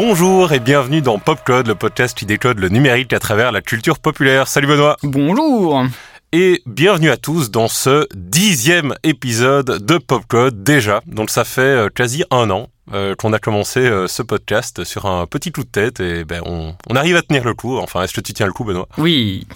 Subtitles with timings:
[0.00, 3.98] Bonjour et bienvenue dans Popcode, le podcast qui décode le numérique à travers la culture
[3.98, 4.46] populaire.
[4.46, 4.96] Salut Benoît.
[5.02, 5.84] Bonjour
[6.32, 11.00] et bienvenue à tous dans ce dixième épisode de Popcode déjà.
[11.06, 15.06] Donc ça fait euh, quasi un an euh, qu'on a commencé euh, ce podcast sur
[15.06, 17.78] un petit coup de tête et ben on, on arrive à tenir le coup.
[17.78, 18.88] Enfin, est-ce que tu tiens le coup, Benoît?
[18.98, 19.46] Oui.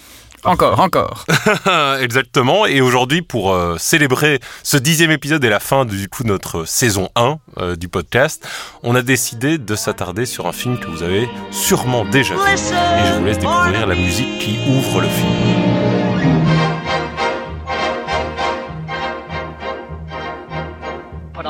[0.45, 1.25] Encore, encore.
[2.01, 2.65] Exactement.
[2.65, 6.65] Et aujourd'hui, pour euh, célébrer ce dixième épisode et la fin du coup de notre
[6.65, 8.45] saison 1 euh, du podcast,
[8.83, 12.41] on a décidé de s'attarder sur un film que vous avez sûrement déjà vu.
[12.41, 15.72] Et je vous laisse découvrir la musique qui ouvre le film.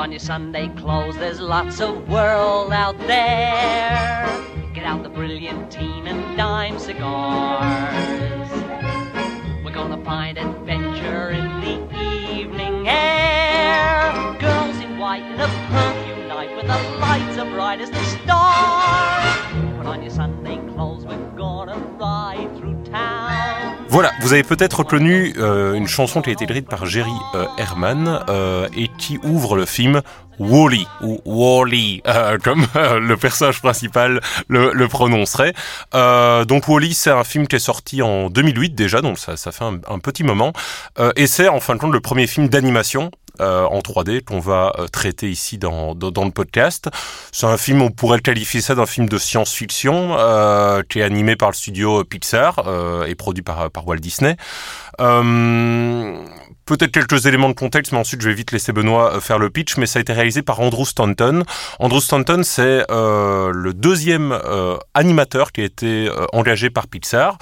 [0.03, 4.27] On your Sunday clothes, there's lots of world out there.
[4.73, 8.51] Get out the brilliant teen and dime cigars.
[9.63, 11.75] We're gonna find adventure in the
[12.37, 14.11] evening air.
[14.41, 18.42] Girls in white in a perfume night with the lights as bright as the stars.
[23.93, 27.45] Voilà, vous avez peut-être reconnu euh, une chanson qui a été écrite par Jerry euh,
[27.59, 30.01] Herman euh, et qui ouvre le film
[30.39, 35.53] Wally ou Wally, euh, comme euh, le personnage principal le, prononcerait.
[35.93, 39.79] Donc Wally, c'est un film qui est sorti en 2008 déjà, donc ça, fait un,
[39.87, 40.53] un petit moment,
[41.15, 44.73] et c'est en fin de compte le premier film d'animation euh, en 3D qu'on va
[44.77, 46.89] euh, traiter ici dans, dans, le podcast.
[47.31, 51.35] C'est un film, on pourrait qualifier ça d'un film de science-fiction euh, qui est animé
[51.35, 52.63] par le studio Pixar
[53.07, 54.37] et produit par, par Walt Disney.
[56.65, 59.75] Peut-être quelques éléments de contexte, mais ensuite je vais vite laisser Benoît faire le pitch.
[59.75, 61.43] Mais ça a été réalisé par Andrew Stanton.
[61.79, 67.37] Andrew Stanton, c'est euh, le deuxième euh, animateur qui a été euh, engagé par Pixar.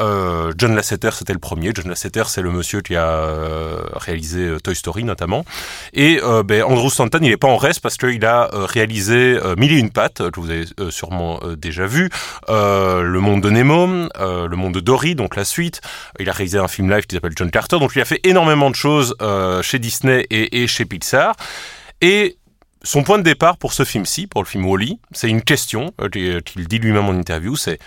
[0.00, 1.70] Euh, John Lasseter, c'était le premier.
[1.72, 5.44] John Lasseter, c'est le monsieur qui a euh, réalisé euh, Toy Story notamment.
[5.92, 9.78] Et ben, Andrew Stanton, il n'est pas en reste parce qu'il a réalisé Mille et
[9.78, 12.10] une pattes, que vous avez sûrement déjà vu,
[12.48, 15.80] Le Monde de Nemo, Le Monde de Dory, donc la suite.
[16.18, 17.78] Il a réalisé un film qui s'appelle John Carter.
[17.78, 19.14] Donc il a fait énormément de choses
[19.62, 21.34] chez Disney et, chez Pixar.
[22.00, 22.36] Et
[22.82, 26.68] son point de départ pour ce film-ci, pour le film Wally, c'est une question qu'il
[26.68, 27.78] dit lui-même en interview, c'est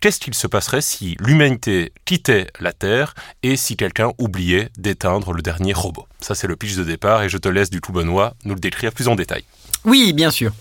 [0.00, 5.42] qu'est-ce qu'il se passerait si l'humanité quittait la Terre et si quelqu'un oubliait d'éteindre le
[5.42, 6.06] dernier robot?
[6.20, 8.60] Ça, c'est le pitch de départ et je te laisse du tout, Benoît, nous le
[8.60, 9.44] décrire plus en détail.
[9.84, 10.52] Oui, bien sûr.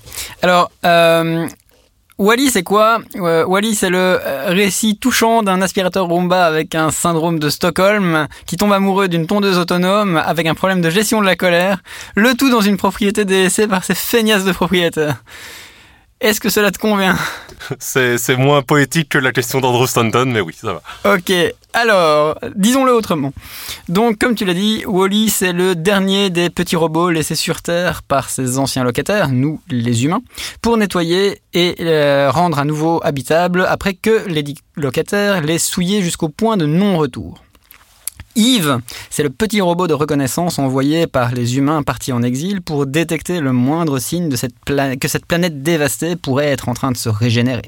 [0.41, 1.47] Alors, euh,
[2.17, 6.89] Wally, c'est quoi euh, Wally, c'est le euh, récit touchant d'un aspirateur Roomba avec un
[6.89, 11.25] syndrome de Stockholm qui tombe amoureux d'une tondeuse autonome avec un problème de gestion de
[11.25, 11.83] la colère,
[12.15, 15.23] le tout dans une propriété délaissée par ses feignasses de propriétaires.
[16.21, 17.17] Est-ce que cela te convient
[17.79, 21.13] c'est, moins poétique que la question d'Andrew Stanton, mais oui, ça va.
[21.15, 21.31] Ok,
[21.73, 23.33] alors, disons-le autrement.
[23.89, 28.01] Donc, comme tu l'as dit, Wally, c'est le dernier des petits robots laissés sur Terre
[28.03, 30.21] par ses anciens locataires, nous, les humains,
[30.61, 34.43] pour nettoyer et euh, rendre à nouveau habitable après que les
[34.75, 37.44] locataires l'aient souillé jusqu'au point de non-retour.
[38.35, 38.79] Yves,
[39.09, 43.39] c'est le petit robot de reconnaissance envoyé par les humains partis en exil pour détecter
[43.39, 47.63] le moindre signe que cette planète dévastée pourrait être en train de se régénérer.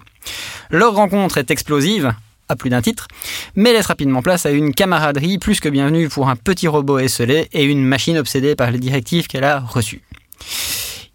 [0.69, 2.13] Leur rencontre est explosive,
[2.50, 3.07] à plus d'un titre,
[3.56, 7.47] mais laisse rapidement place à une camaraderie plus que bienvenue pour un petit robot esselé
[7.53, 10.01] et une machine obsédée par les directives qu'elle a reçues.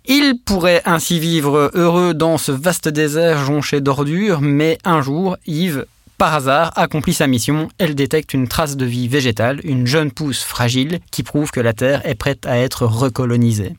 [0.06, 5.84] Il pourrait ainsi vivre heureux dans ce vaste désert jonché d'ordures, mais un jour, Yves
[6.22, 10.44] par hasard, accomplit sa mission, elle détecte une trace de vie végétale, une jeune pousse
[10.44, 13.74] fragile qui prouve que la Terre est prête à être recolonisée.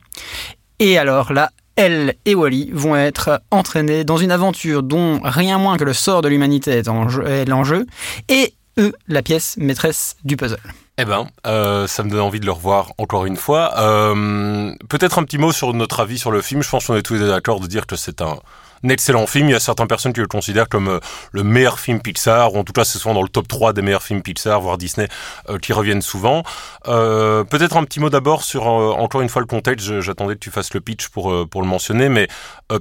[0.78, 5.78] Et alors là, elle et Wally vont être entraînés dans une aventure dont rien moins
[5.78, 7.86] que le sort de l'humanité est l'enjeu,
[8.28, 10.58] et eux, la pièce maîtresse du puzzle.
[10.98, 13.72] Eh ben, euh, ça me donne envie de le revoir encore une fois.
[13.78, 16.62] Euh, peut-être un petit mot sur notre avis sur le film.
[16.62, 18.38] Je pense qu'on est tous d'accord de dire que c'est un
[18.84, 19.48] un excellent film.
[19.48, 21.00] Il y a certaines personnes qui le considèrent comme euh,
[21.32, 23.82] le meilleur film Pixar, ou en tout cas, c'est souvent dans le top 3 des
[23.82, 25.08] meilleurs films Pixar, voire Disney,
[25.48, 26.42] euh, qui reviennent souvent.
[26.86, 30.00] Euh, peut-être un petit mot d'abord sur, encore une fois, le contexte.
[30.00, 32.28] J'attendais que tu fasses le pitch pour, pour le mentionner, mais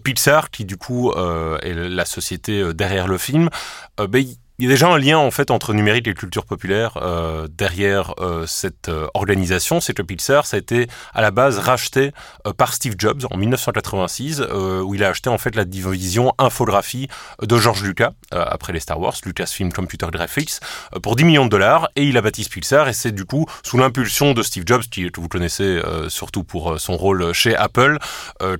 [0.04, 3.50] Pixar, qui du coup est la société derrière le film,
[3.98, 4.26] ben,
[4.60, 8.14] il y a déjà un lien en fait entre numérique et culture populaire euh, derrière
[8.20, 9.82] euh, cette euh, organisation.
[9.82, 12.12] C'est que Pixar, ça a été à la base racheté
[12.46, 16.34] euh, par Steve Jobs en 1986, euh, où il a acheté en fait la division
[16.38, 17.08] infographie
[17.42, 20.60] de George Lucas après les Star Wars, Lucasfilm Computer Graphics,
[21.02, 22.88] pour 10 millions de dollars, et il a baptisé Pixar.
[22.88, 26.80] Et c'est du coup sous l'impulsion de Steve Jobs, qui que vous connaissez surtout pour
[26.80, 27.98] son rôle chez Apple,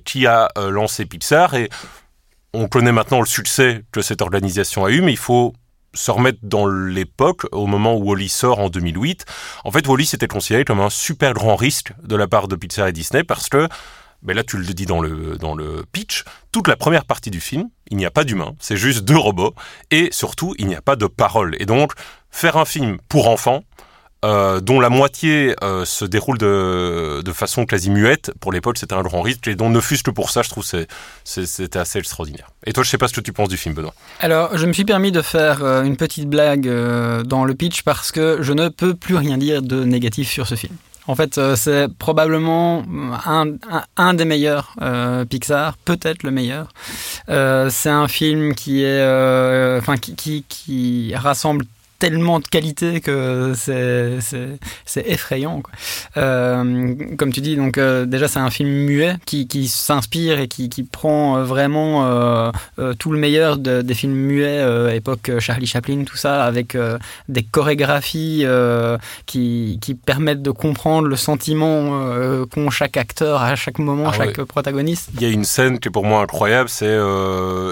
[0.04, 1.68] qui a lancé Pixar et
[2.52, 5.54] on connaît maintenant le succès que cette organisation a eu, mais il faut
[5.94, 9.24] se remettre dans l'époque, au moment où Wally sort en 2008.
[9.64, 12.88] En fait, Wally s'était considéré comme un super grand risque de la part de Pixar
[12.88, 13.68] et Disney parce que,
[14.22, 17.40] ben là tu le dis dans le, dans le pitch, toute la première partie du
[17.40, 19.54] film, il n'y a pas d'humain, c'est juste deux robots,
[19.90, 21.56] et surtout, il n'y a pas de parole.
[21.60, 21.92] Et donc,
[22.30, 23.62] faire un film pour enfants,
[24.24, 28.32] euh, dont la moitié euh, se déroule de, façon quasi muette.
[28.40, 30.64] Pour l'époque, c'était un grand risque, et dont ne fût-ce que pour ça, je trouve
[30.66, 30.86] que
[31.24, 32.48] c'était assez extraordinaire.
[32.64, 33.92] Et toi, je sais pas ce que tu penses du film, Benoît.
[34.20, 36.66] Alors, je me suis permis de faire euh, une petite blague
[37.24, 40.54] dans le pitch parce que je ne peux plus rien dire de négatif sur ce
[40.54, 40.74] film.
[41.06, 42.82] En fait, c'est probablement
[43.26, 43.48] un,
[43.98, 44.74] un, des meilleurs
[45.28, 46.68] Pixar, peut-être le meilleur.
[47.28, 49.80] c'est un film qui est,
[50.16, 51.66] qui, qui rassemble
[52.04, 55.62] tellement de qualité que c'est effrayant.
[55.62, 55.72] Quoi.
[56.18, 60.48] Euh, comme tu dis, donc euh, déjà c'est un film muet qui, qui s'inspire et
[60.48, 62.52] qui, qui, prend euh, vraiment euh,
[62.98, 66.76] tout le meilleur de, des films muets époque Charlie Chaplin, tout ça, avec
[67.28, 68.44] des chorégraphies
[69.24, 72.04] qui, qui, permettent de comprendre le sentiment
[72.52, 75.10] qu'ont chaque acteur à chaque moment, ah chaque protagoniste.
[75.14, 76.98] Il y a une scène qui est pour moi incroyable, c'est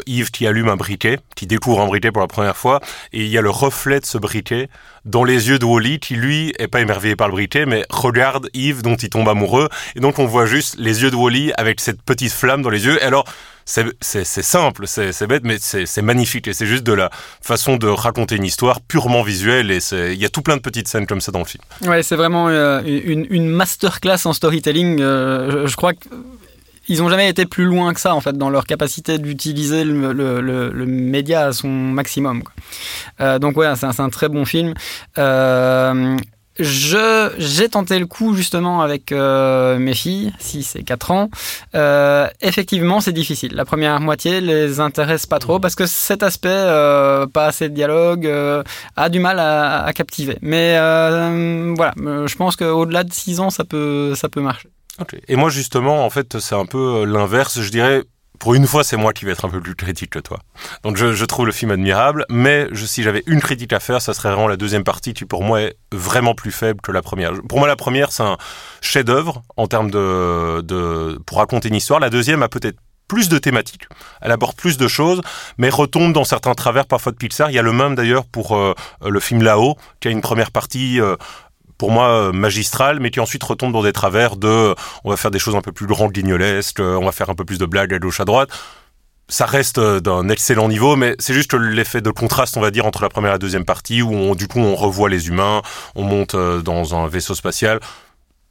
[0.07, 2.81] Yves qui allume un briquet, qui découvre un briquet pour la première fois,
[3.13, 4.71] et il y a le reflet de ce briquet.
[5.05, 8.49] Dans les yeux de Wally qui lui est pas émerveillé par le briquet mais regarde
[8.55, 9.69] Yves dont il tombe amoureux.
[9.95, 12.87] Et donc on voit juste les yeux de Wally avec cette petite flamme dans les
[12.87, 12.99] yeux.
[13.03, 13.27] Et alors
[13.65, 16.49] c'est simple, c'est bête, mais c'est magnifique.
[16.49, 17.11] Et c'est juste de la
[17.41, 19.71] façon de raconter une histoire purement visuelle.
[19.71, 21.63] Et il y a tout plein de petites scènes comme ça dans le film.
[21.83, 25.01] Ouais, c'est vraiment euh, une, une masterclass en storytelling.
[25.01, 26.09] Euh, je crois que
[26.89, 30.13] ils n'ont jamais été plus loin que ça en fait dans leur capacité d'utiliser le,
[30.13, 32.43] le, le, média à son maximum.
[33.21, 34.75] Euh, donc ouais, c'est un, très bon film.
[35.19, 36.17] Euh,
[36.59, 41.31] je j'ai tenté le coup justement avec euh, mes filles, 6 et 4 ans.
[41.75, 43.55] Euh, effectivement, c'est difficile.
[43.55, 47.75] La première moitié les intéresse pas trop parce que cet aspect, euh, pas assez de
[47.75, 48.63] dialogue, euh,
[48.97, 50.37] a du mal à, à captiver.
[50.43, 54.69] Mais euh, voilà, je pense qu'au-delà de 6 ans, ça peut ça peut marcher.
[55.29, 57.61] Et moi, justement, en fait, c'est un peu euh, l'inverse.
[57.61, 58.03] Je dirais,
[58.39, 60.39] pour une fois, c'est moi qui vais être un peu plus critique que toi.
[60.83, 64.31] Donc, je, trouve le film admirable, mais si j'avais une critique à faire, ça serait
[64.31, 67.33] vraiment la deuxième partie qui, pour moi, est vraiment plus faible que la première.
[67.49, 68.37] Pour moi, la première, c'est un
[68.81, 72.01] chef-d'œuvre en termes de, de, pour raconter une histoire.
[72.01, 72.79] La deuxième a peut-être
[73.13, 73.87] plus de thématiques,
[74.23, 75.21] elle aborde plus de choses,
[75.59, 77.51] mais retombe dans certains travers parfois de Pixar.
[77.51, 78.73] Il y a le même d'ailleurs pour euh,
[79.05, 81.17] le film Là-haut, qui a une première partie euh,
[81.79, 84.75] pour moi euh, magistral, mais qui ensuite retombe dans des travers de
[85.05, 87.35] on va faire des choses un peu plus grandes, guignolesques, euh, on va faire un
[87.35, 88.51] peu plus de blagues à gauche à droite.
[89.29, 92.87] Ça reste euh, d'un excellent niveau, mais c'est juste l'effet de contraste, on va dire,
[92.87, 95.63] entre la première et la deuxième partie, où on, du coup on revoit les humains,
[95.95, 97.81] on monte dans un vaisseau spatial.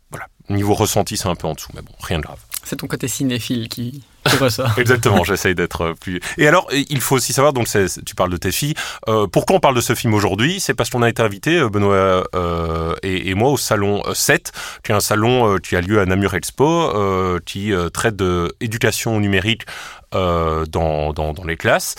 [0.09, 2.39] Voilà, niveau ressenti, c'est un peu en dessous, mais bon, rien de grave.
[2.63, 4.77] C'est ton côté cinéphile qui, qui ressort.
[4.77, 6.19] Exactement, j'essaye d'être plus.
[6.37, 7.67] Et alors, il faut aussi savoir, donc
[8.05, 8.73] tu parles de tes filles.
[9.07, 10.59] Euh, pourquoi on parle de ce film aujourd'hui?
[10.59, 14.51] C'est parce qu'on a été invité, euh, Benoît euh, et, moi, au salon 7,
[14.83, 16.91] qui est un salon qui a lieu à Namur Expo,
[17.45, 19.63] qui traite de éducation numérique
[20.11, 20.65] dans,
[21.13, 21.95] dans, dans les classes.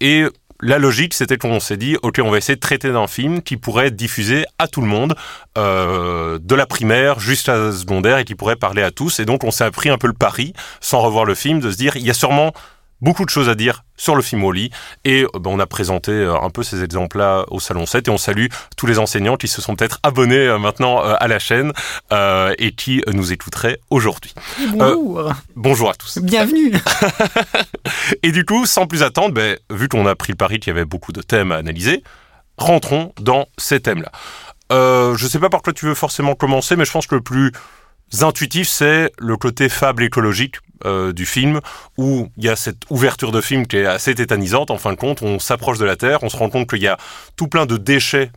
[0.00, 0.24] et
[0.60, 3.56] la logique, c'était qu'on s'est dit, ok, on va essayer de traiter d'un film qui
[3.56, 5.14] pourrait être diffusé à tout le monde,
[5.56, 9.20] euh, de la primaire jusqu'à la secondaire, et qui pourrait parler à tous.
[9.20, 11.76] Et donc, on s'est appris un peu le pari, sans revoir le film, de se
[11.76, 12.52] dire, il y a sûrement
[13.00, 14.70] beaucoup de choses à dire sur le film Wally
[15.04, 18.10] et euh, ben, on a présenté euh, un peu ces exemples-là au Salon 7 et
[18.10, 21.72] on salue tous les enseignants qui se sont peut-être abonnés euh, maintenant à la chaîne
[22.58, 24.34] et qui nous écouteraient aujourd'hui.
[24.72, 25.32] Bonjour.
[25.56, 26.18] bonjour à tous.
[26.18, 26.72] Bienvenue.
[28.22, 30.76] et du coup, sans plus attendre, ben, vu qu'on a pris le pari qu'il y
[30.76, 32.02] avait beaucoup de thèmes à analyser,
[32.56, 34.10] rentrons dans ces thèmes-là.
[34.70, 37.20] je ne sais pas par quoi tu veux forcément commencer, mais je pense que le
[37.20, 37.52] plus
[38.20, 41.60] intuitif, c'est le côté fable écologique euh, du film,
[41.96, 44.70] où il y a cette ouverture de film qui est assez tétanisante.
[44.70, 46.88] En fin de compte, on s'approche de la Terre, on se rend compte qu'il y
[46.88, 46.98] a
[47.36, 48.30] tout plein de déchets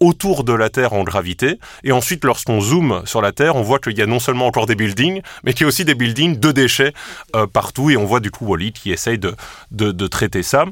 [0.00, 1.58] autour de la Terre en gravité.
[1.82, 4.66] Et ensuite, lorsqu'on zoome sur la Terre, on voit qu'il y a non seulement encore
[4.66, 6.92] des buildings, mais qu'il y a aussi des buildings de déchets
[7.36, 7.90] euh, partout.
[7.90, 9.34] Et on voit du coup Wally qui essaye de,
[9.70, 10.66] de, de traiter ça.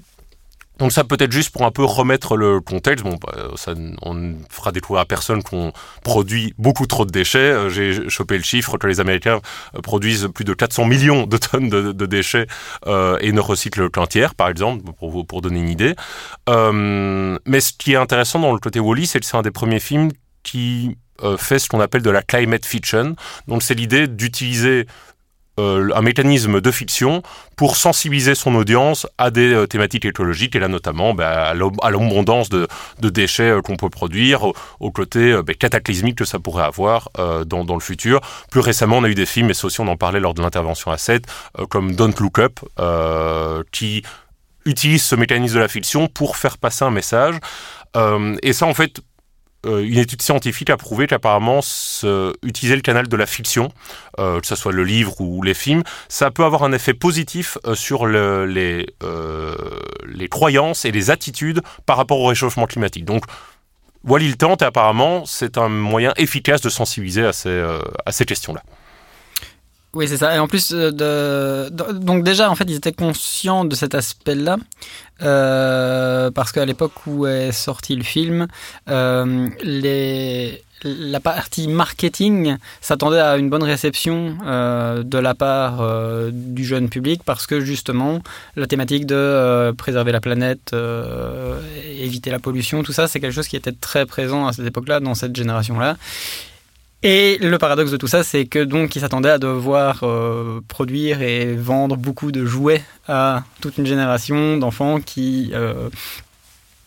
[0.83, 3.05] Donc ça peut être juste pour un peu remettre le contexte.
[3.05, 3.73] Bon, bah, ça,
[4.03, 5.73] on fera découvrir à personne qu'on
[6.03, 7.39] produit beaucoup trop de déchets.
[7.39, 9.39] Euh, j'ai chopé le chiffre que les Américains
[9.77, 12.49] euh, produisent plus de 400 millions de tonnes de, déchets
[12.89, 15.95] euh, et ne recyclent qu'un tiers, par exemple, pour, pour donner une idée.
[16.49, 19.79] Mais ce qui est intéressant dans le côté Wally, c'est que c'est un des premiers
[19.79, 20.11] films
[20.43, 20.97] qui
[21.39, 23.15] fait ce qu'on appelle de la climate fiction.
[23.47, 24.89] Donc c'est l'idée d'utiliser
[25.61, 27.23] euh, un mécanisme de fiction
[27.57, 32.49] pour sensibiliser son audience à des euh, thématiques écologiques et là notamment bah, à l'abondance
[32.49, 32.69] de,
[33.03, 34.45] déchets euh, qu'on peut produire,
[34.81, 37.11] au, côté bah, cataclysmique que ça pourrait avoir
[37.47, 38.21] dans, dans, le futur.
[38.51, 40.41] Plus récemment, on a eu des films, et ça aussi on en parlait lors de
[40.41, 41.25] l'intervention à 7,
[41.69, 42.61] comme Don't Look Up,
[43.71, 44.03] qui
[44.65, 47.37] utilise ce mécanisme de la fiction pour faire passer un message.
[48.43, 49.01] et ça, en fait,
[49.65, 51.61] euh, une étude scientifique a prouvé qu'apparemment
[52.43, 53.71] utiliser le canal de la fiction,
[54.19, 57.59] euh, que ce soit le livre ou les films, ça peut avoir un effet positif
[57.65, 63.05] euh, sur le, les, croyances et les attitudes par rapport au réchauffement climatique.
[63.05, 63.25] Donc,
[64.05, 68.63] Wally le tente apparemment c'est un moyen efficace de sensibiliser à ces questions-là.
[69.95, 70.35] Oui, c'est ça.
[70.35, 74.57] Et en plus, de, donc déjà, en fait, ils étaient conscients de cet aspect-là,
[75.23, 78.47] euh, parce qu'à l'époque où est sorti le film,
[78.89, 86.31] euh, les, la partie marketing s'attendait à une bonne réception euh, de la part euh,
[86.33, 88.23] du jeune public, parce que justement,
[88.57, 90.75] la thématique de euh, préserver la planète,
[91.85, 95.01] éviter la pollution, tout ça, c'est quelque chose qui était très présent à cette époque-là,
[95.01, 95.97] dans cette génération-là.
[97.03, 101.21] Et le paradoxe de tout ça, c'est que donc ils s'attendaient à devoir euh, produire
[101.21, 105.89] et vendre beaucoup de jouets à toute une génération d'enfants qui euh,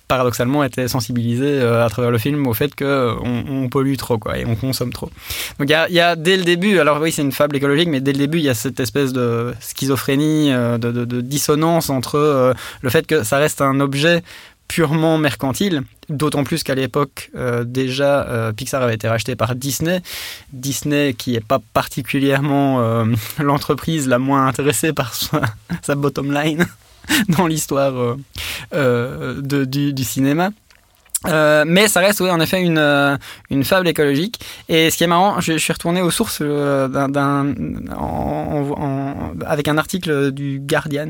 [0.07, 4.37] paradoxalement étaient sensibilisés euh, à travers le film au fait qu'on on pollue trop quoi
[4.37, 5.09] et on consomme trop.
[5.59, 7.99] Donc il y y a, dès le début, alors oui c'est une fable écologique, mais
[7.99, 13.05] dès le début il y a cette espèce de schizophrénie, de, dissonance entre le fait
[13.05, 14.23] que ça reste un objet
[14.75, 20.01] purement mercantile, d'autant plus qu'à l'époque euh, déjà euh, Pixar avait été racheté par Disney,
[20.51, 23.05] Disney qui n'est pas particulièrement euh,
[23.39, 25.13] l'entreprise la moins intéressée par
[25.81, 26.67] sa, bottom line
[27.29, 28.17] dans l'histoire
[28.73, 30.49] du, du, cinéma.
[31.27, 33.17] Euh, mais ça reste oui, en effet une, euh,
[33.49, 34.39] une fable écologique.
[34.69, 37.53] Et ce qui est marrant, je, suis retourné aux sources euh, d'un,
[39.45, 41.07] avec un article du Guardian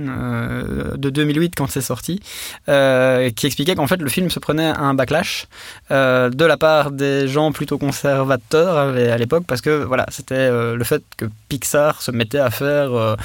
[0.96, 2.22] de 2008 quand c'est sorti,
[2.66, 5.48] qui expliquait qu'en fait le film se prenait un backlash
[5.90, 11.04] de la part des gens plutôt conservateurs à l'époque parce que voilà c'était le fait
[11.18, 13.18] que Pixar se mettait à faire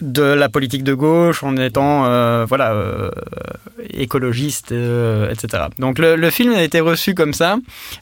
[0.00, 3.10] de la politique de gauche en étant euh, voilà euh,
[3.90, 7.56] écologiste euh, etc donc le, film a été reçu comme ça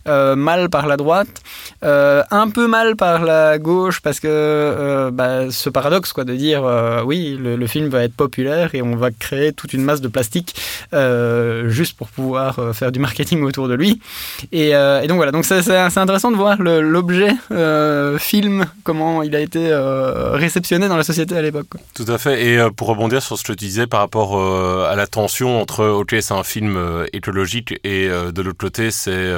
[0.06, 1.42] mal par la droite
[1.82, 6.62] un peu mal par la gauche parce que bah, ce paradoxe quoi de dire
[7.04, 10.54] oui le, film va être populaire et on va créer toute une masse de plastique
[11.66, 14.00] juste pour pouvoir faire du marketing autour de lui.
[14.52, 17.32] Et, et donc voilà donc c'est intéressant de voir l'objet
[18.18, 19.70] film comment il a été
[20.32, 22.44] réceptionné dans la société à l'époque tout à fait.
[22.46, 25.60] Et euh, pour rebondir sur ce que tu disais par rapport euh, à la tension
[25.60, 29.32] entre, ok, c'est un film euh, écologique et de l'autre côté, c'est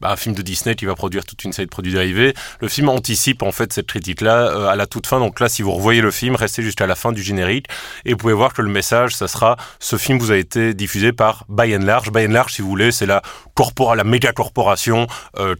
[0.00, 2.34] bah, un film de Disney qui va produire toute une série de produits dérivés.
[2.60, 5.18] Le film anticipe en fait cette critique-là à la toute fin.
[5.20, 7.66] Donc là, si vous revoyez le film, restez jusqu'à la fin du générique
[8.04, 11.12] et vous pouvez voir que le message, ça sera ce film vous a été diffusé
[11.12, 12.10] par By and Large.
[12.10, 13.22] By and Large, si vous voulez, c'est la
[13.54, 15.06] corpora, la méga corporation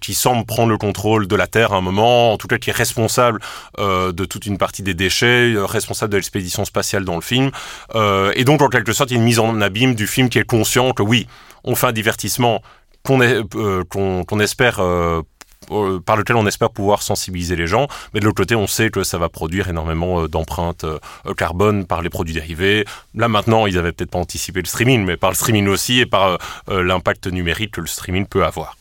[0.01, 2.71] qui semble prendre le contrôle de la Terre à un moment, en tout cas qui
[2.71, 3.41] est responsable
[3.79, 7.51] de toute une partie des déchets, responsable de l'expédition spatiale dans le film.
[7.95, 10.29] Euh, et donc, en quelque sorte, il y a une mise en abîme du film
[10.29, 11.27] qui est conscient que oui,
[11.65, 12.63] on fait un divertissement
[13.09, 15.23] qu'on euh, espère euh,
[16.07, 19.03] par lequel on espère pouvoir sensibiliser les gens, mais de l'autre côté, on sait que
[19.03, 20.87] ça va produire énormément d'empreintes
[21.37, 22.87] carbone par les produits dérivés.
[23.15, 26.07] Là maintenant, ils avaient peut-être pas anticipé le streaming, mais par le streaming aussi et
[26.07, 26.39] par
[26.69, 28.77] l'impact numérique que le streaming peut avoir.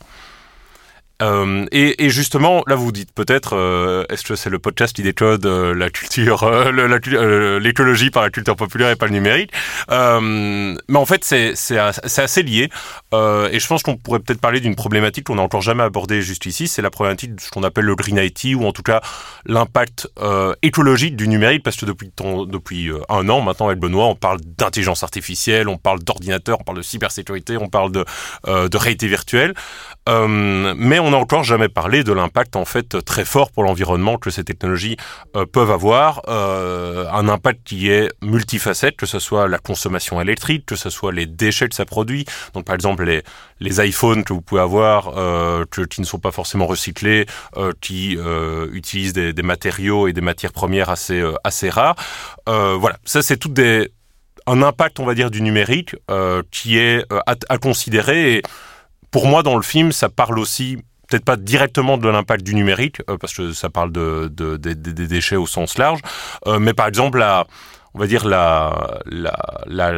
[1.20, 5.02] Euh, et, et, justement, là vous dites peut-être, euh, est-ce que c'est le podcast qui
[5.02, 9.50] décode euh, la culture, euh, l'écologie par la culture populaire et pas le numérique
[9.88, 12.70] Mais en fait, c'est assez lié.
[13.12, 16.46] et je pense qu'on pourrait peut-être parler d'une problématique qu'on n'a encore jamais abordée juste
[16.46, 16.68] ici.
[16.68, 19.00] C'est la problématique de ce qu'on appelle le green IT, ou en tout cas
[19.46, 20.08] l'impact
[20.62, 22.10] écologique du numérique, parce que depuis,
[22.46, 26.78] depuis un an maintenant avec Benoît, on parle d'intelligence artificielle, on parle d'ordinateur, on parle
[26.78, 28.04] de cybersécurité, on parle de,
[28.46, 29.54] de réalité virtuelle.
[30.06, 34.28] mais on n'a encore jamais parlé de l'impact en fait très fort pour l'environnement que
[34.28, 34.98] ces technologies
[35.36, 40.66] euh, peuvent avoir, euh, un impact qui est multifacette, que ce soit la consommation électrique,
[40.66, 42.26] que ce soit les déchets que ça produit.
[42.52, 43.22] Donc par exemple les
[43.60, 47.26] les iPhones que vous pouvez avoir euh, qui ne sont pas forcément recyclés,
[47.80, 48.18] qui
[48.72, 51.96] utilisent des, matériaux et des matières premières assez assez rares.
[52.46, 53.90] voilà, ça c'est tout des
[54.46, 55.96] un impact on va dire du numérique
[56.50, 58.42] qui est à, considérer
[59.10, 63.02] pour moi, dans le film, ça parle aussi peut-être pas directement de l'impact du numérique,
[63.08, 64.74] euh, parce que ça parle de, de, des
[65.06, 66.00] déchets au sens large,
[66.46, 67.46] euh, mais par exemple la
[67.94, 69.92] on va dire la, la, la,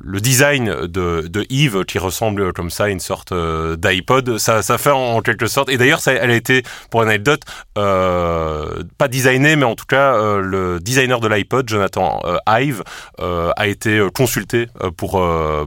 [0.00, 4.62] le design de, de Yves qui ressemble comme ça à une sorte euh, d'iPod, ça,
[4.62, 5.68] ça fait en, quelque sorte.
[5.68, 7.42] Et d'ailleurs, elle a été, pour une anecdote,
[7.78, 12.82] euh, pas designé, mais en tout cas, euh, le designer de l'iPod, Jonathan euh, Ive,
[13.20, 15.22] euh, a été consulté pour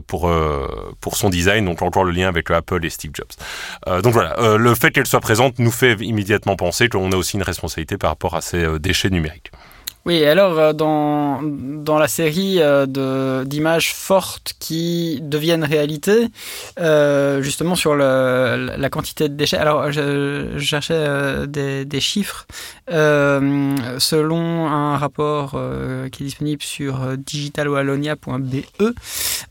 [0.06, 0.30] pour
[1.00, 1.64] pour son design.
[1.64, 4.02] Donc encore le lien avec Apple et Steve Jobs.
[4.02, 7.42] Donc voilà, le fait qu'elle soit présente nous fait immédiatement penser qu'on a aussi une
[7.42, 9.50] responsabilité par rapport à ces déchets numériques.
[10.06, 16.28] Oui, alors euh, dans, dans la série euh, de- d'images fortes qui deviennent réalité,
[16.80, 22.46] euh, justement sur le, la quantité de déchets, alors je, cherchais des, des chiffres.
[22.88, 25.50] Selon un rapport
[26.10, 28.56] qui est disponible sur digitalwallonia.be,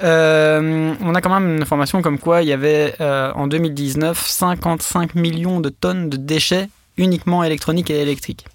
[0.01, 5.59] on a quand même une information comme quoi il y avait en 2019 55 millions
[5.61, 6.69] de tonnes de déchets
[7.05, 8.45] uniquement électroniques et électriques.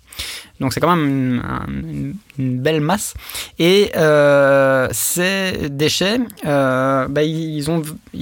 [0.60, 3.14] Donc c'est quand même une, un- une- une belle masse.
[3.58, 7.64] Et euh, ces déchets, euh, bah, ils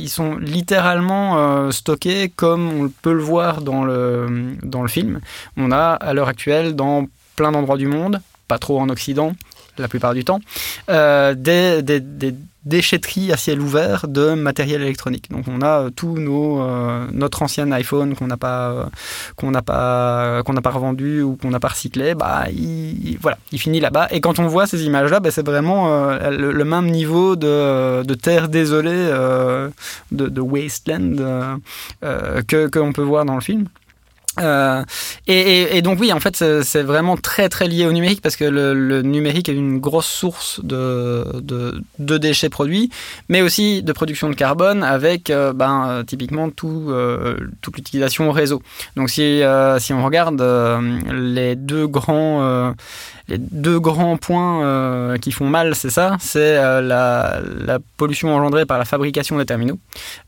[0.08, 5.20] sont littéralement euh, stockés comme on peut le voir dans le, dans le film.
[5.58, 9.32] On a à l'heure actuelle dans plein d'endroits du monde, pas trop en Occident
[9.78, 10.40] la plupart du temps,
[10.90, 15.28] euh, des, des, des déchetteries à ciel ouvert de matériel électronique.
[15.30, 18.84] Donc on a euh, tous nos euh, notre ancien iPhone qu'on n'a pas euh,
[19.34, 23.18] qu'on n'a pas qu'on n'a pas revendu ou qu'on n'a pas recyclé, bah il, il-
[23.18, 24.06] voilà, il finit là-bas.
[24.12, 28.04] Et quand on voit ces images-là, bah, c'est vraiment euh, le, le même niveau de,
[28.04, 29.68] de terre désolée, euh,
[30.12, 31.56] de, de wasteland euh,
[32.04, 33.64] euh, que qu'on peut voir dans le film.
[34.40, 34.82] Euh,
[35.26, 39.02] et, donc oui, en fait, c'est vraiment très très lié au numérique parce que le,
[39.02, 42.90] numérique est une grosse source de, de, de déchets produits,
[43.28, 46.92] mais aussi de production de carbone avec euh, ben, euh, typiquement tout,
[47.60, 48.62] toute l'utilisation au réseau.
[48.96, 49.42] Donc si,
[49.78, 50.42] si on regarde
[51.12, 52.74] les deux grands
[53.28, 58.78] les deux grands points qui font mal, c'est ça, c'est la, la pollution engendrée par
[58.78, 59.78] la fabrication des terminaux,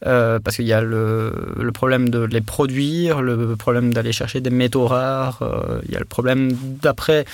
[0.00, 4.50] parce qu'il y a le, le problème de les produire, le problème d'aller chercher des
[4.50, 7.24] métaux rares, euh, il y a le problème d'après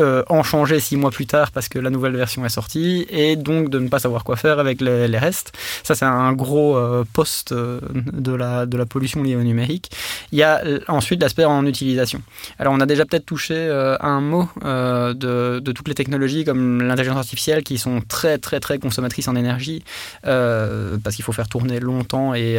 [0.00, 3.36] euh, en changer six mois plus tard parce que la nouvelle version est sortie, et
[3.36, 5.52] donc de ne pas savoir quoi faire avec les, restes.
[5.82, 9.90] Ça, c'est un gros euh, poste euh, de, la, de la pollution liée au numérique.
[10.32, 12.22] Il y a ensuite l'aspect en utilisation.
[12.58, 13.54] Alors, on a déjà peut-être touché
[14.00, 18.78] un mot de, de toutes les technologies comme l'intelligence artificielle qui sont très, très, très
[18.78, 19.82] consommatrices en énergie
[20.22, 22.56] parce qu'il faut faire tourner longtemps et,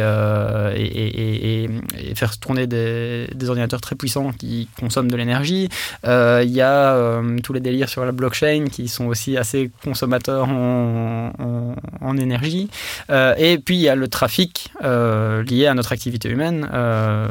[0.76, 1.68] et,
[2.14, 5.68] faire tourner des, ordinateurs très puissants qui consomment de l'énergie.
[6.04, 12.16] Il y a tous les délires sur la blockchain qui sont aussi assez consommateurs en,
[12.18, 12.68] énergie.
[13.10, 17.28] Euh, et puis il y a le trafic euh, lié à notre activité humaine, euh,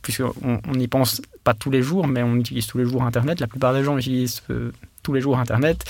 [0.00, 0.32] puisqu'on
[0.66, 3.40] on n'y pense pas tous les jours, mais on utilise tous les jours Internet.
[3.40, 4.42] La plupart des gens utilisent
[5.02, 5.84] tous les jours Internet.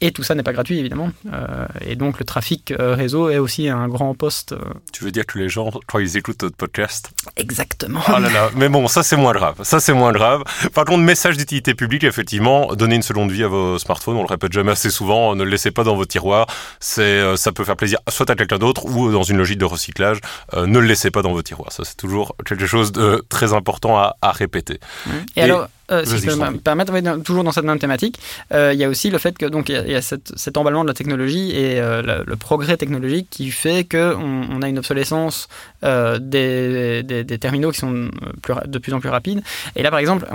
[0.00, 1.10] Et tout ça n'est pas gratuit, évidemment.
[1.32, 4.52] Euh, et donc le trafic euh, réseau est aussi un grand poste.
[4.52, 4.58] euh,
[4.92, 8.00] Tu veux dire que les gens, quand ils écoutent notre podcast, Exactement.
[8.06, 9.56] Ah là là, mais bon, ça c'est moins grave.
[9.62, 10.42] Ça c'est moins grave.
[10.72, 14.16] Par contre, message d'utilité publique, effectivement, donnez une seconde vie à vos smartphones.
[14.16, 15.34] On le répète jamais assez souvent.
[15.34, 16.46] Ne le laissez pas dans vos tiroirs.
[16.78, 20.20] C'est, ça peut faire plaisir soit à quelqu'un d'autre ou dans une logique de recyclage.
[20.56, 21.72] Ne le laissez pas dans vos tiroirs.
[21.72, 24.78] Ça c'est toujours quelque chose de très important à, à répéter.
[25.36, 25.68] Et, Et- alors,
[26.04, 28.18] si je peux me permettre, toujours dans cette même thématique,
[28.52, 30.94] il y a aussi le fait que donc il y a, cet emballement de la
[30.94, 35.48] technologie et euh, le, progrès technologique qui fait que on, on a une obsolescence
[35.84, 39.42] euh, des, terminaux qui sont euh, de plus en plus rapides.
[39.76, 40.26] Et là, par exemple,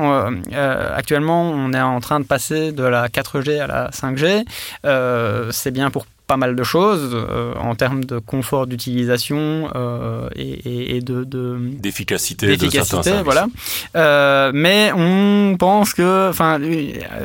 [0.96, 4.46] actuellement, on est en train de passer de la 4G à la 5G.
[4.86, 10.30] Euh, C'est bien pour pas mal de choses euh, en termes de confort d'utilisation euh,
[10.36, 13.24] et, de- de D'efficacité, de services.
[13.26, 13.48] voilà.
[13.96, 16.60] Euh, mais on pense que, enfin,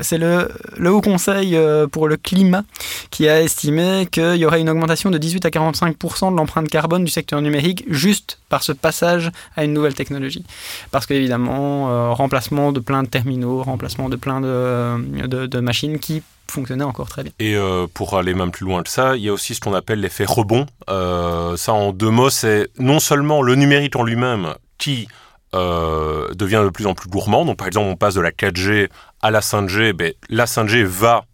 [0.02, 1.56] c'est le, le Haut Conseil
[1.92, 2.64] pour le climat
[3.10, 7.04] qui a estimé qu'il y aurait une augmentation de 18 à 45% de l'empreinte carbone
[7.04, 10.44] du secteur numérique juste par ce passage à une nouvelle technologie.
[10.90, 16.22] Parce qu'évidemment, remplacement de plein de terminaux, remplacement de plein de, de, de machines qui
[16.50, 17.32] fonctionnaient encore très bien.
[17.38, 19.74] Et euh, pour aller même plus loin que ça, il y a aussi ce qu'on
[19.74, 20.66] appelle l'effet rebond.
[20.88, 25.08] Euh, ça, en deux mots, c'est non seulement le numérique en lui-même qui
[25.54, 27.44] euh, devient de plus en plus gourmand.
[27.44, 28.88] Donc, par exemple, on passe de la 4G
[29.22, 29.92] à la 5G.
[29.92, 31.24] Ben, la 5G va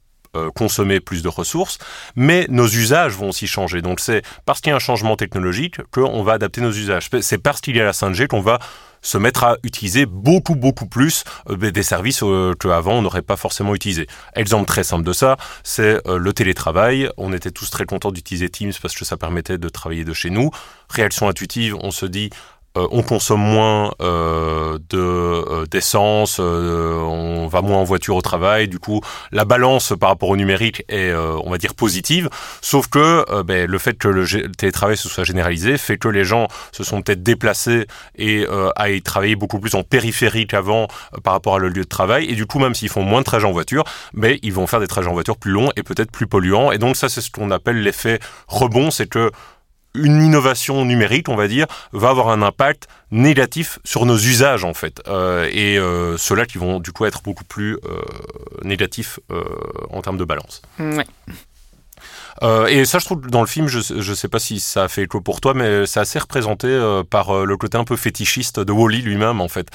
[0.57, 1.79] consommer plus de ressources,
[2.17, 3.83] mais nos usages vont aussi changer.
[3.83, 7.09] Donc, c'est parce qu'il y a un changement technologique qu'on va adapter nos usages.
[7.21, 8.59] C'est parce qu'il y a la 5G qu'on va
[9.05, 13.37] se mettre à utiliser beaucoup beaucoup plus euh, des services euh, qu'avant on n'aurait pas
[13.37, 14.09] forcément utilisé.
[14.35, 17.09] Exemple très simple de ça, c'est euh, le télétravail.
[17.17, 20.31] On était tous très contents d'utiliser Teams parce que ça permettait de travailler de chez
[20.31, 20.51] nous.
[20.89, 22.31] Réaction intuitive, on se dit
[22.77, 28.69] euh, on consomme moins euh, de euh, d'essence, on va moins en voiture au travail.
[28.69, 32.29] Du coup, la balance par rapport au numérique est, on va dire, positive.
[32.61, 36.49] Sauf que ben, le fait que le télétravail se soit généralisé fait que les gens
[36.73, 40.89] se sont peut-être déplacés et aillent travailler beaucoup plus en périphérie qu'avant
[41.23, 42.27] par rapport à le lieu de travail.
[42.31, 44.81] Et du coup, même s'ils font moins de trajets en voiture, ben, ils vont faire
[44.81, 46.73] des trajets en voiture plus longs et peut-être plus polluants.
[46.73, 49.31] Et donc ça, c'est ce qu'on appelle l'effet rebond, c'est que
[49.95, 54.75] une innovation numérique, on va dire, va avoir un impact négatif sur nos usages en
[54.75, 58.03] fait, euh, et euh, ceux-là qui vont du coup être beaucoup plus euh,
[58.65, 59.21] négatifs
[59.91, 60.63] en termes de balance.
[62.43, 64.89] Euh, et ça, je trouve, dans le film, je ne sais pas si ça a
[64.89, 67.97] fait écho pour toi, mais c'est assez représenté euh, par euh, le côté un peu
[67.97, 69.69] fétichiste de Wally lui-même, en fait,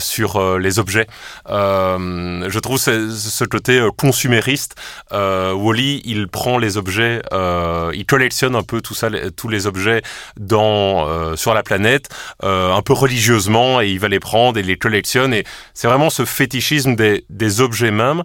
[0.00, 1.06] sur les objets.
[1.48, 4.76] je trouve ce, côté consumériste.
[5.10, 10.02] Wally, il prend les objets, il collectionne un peu tout ça, tous les objets
[10.38, 12.08] dans sur la planète,
[12.42, 15.34] un peu religieusement, et il va les prendre et les collectionne.
[15.34, 18.22] Et c'est vraiment ce fétichisme des, des objets même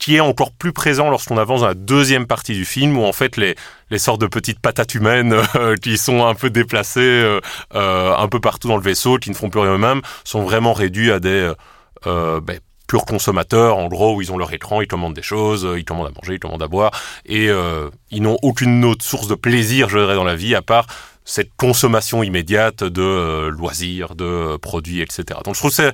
[0.00, 3.12] qui est encore plus présent lorsqu'on avance dans la deuxième partie du film, où en
[3.12, 3.54] fait les,
[3.90, 7.40] les sortes de petites patates humaines euh, qui sont un peu déplacées euh,
[7.74, 10.72] euh, un peu partout dans le vaisseau, qui ne font plus rien eux-mêmes, sont vraiment
[10.72, 11.52] réduits à des
[12.04, 12.58] ben,
[12.88, 16.08] purs consommateurs, en gros, où ils ont leur écran, ils commandent des choses, ils commandent
[16.08, 16.90] à manger, ils commandent à boire,
[17.26, 17.50] et
[18.10, 20.86] ils n'ont aucune autre source de plaisir, je dirais, dans la vie, à part
[21.26, 25.24] cette consommation immédiate de loisirs, de produits, etc.
[25.44, 25.92] Donc je trouve que c'est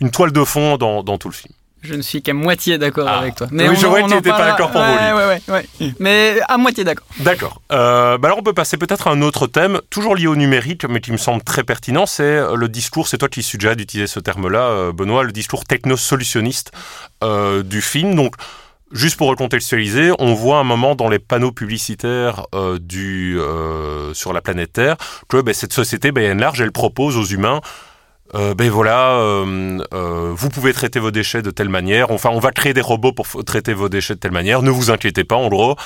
[0.00, 1.54] une toile de fond dans, dans tout le film.
[1.86, 3.18] Je ne suis qu'à moitié d'accord ah.
[3.18, 3.46] avec toi.
[3.50, 6.58] Mais oui, je vois que tu n'étais pas d'accord pour ouais, ouais, ouais, Mais à
[6.58, 7.06] moitié d'accord.
[7.20, 7.62] D'accord.
[7.72, 10.84] Euh, bah alors on peut passer peut-être à un autre thème, toujours lié au numérique,
[10.88, 14.06] mais qui me semble très pertinent, c'est euh, le discours, c'est toi qui suggères d'utiliser
[14.06, 16.72] ce terme-là, euh, Benoît, le discours techno-solutionniste
[17.22, 18.14] euh, du film.
[18.14, 18.34] Donc,
[18.92, 24.32] Juste pour recontextualiser, on voit un moment dans les panneaux publicitaires euh, du, euh, sur
[24.32, 24.96] la planète Terre
[25.28, 27.60] que ben, cette société, ben, large, elle propose aux humains
[28.34, 32.10] euh, ben voilà, euh, euh, vous pouvez traiter vos déchets de telle manière.
[32.10, 34.62] Enfin, on va créer des robots pour traiter vos déchets de telle manière.
[34.62, 35.76] Ne vous inquiétez pas, en gros.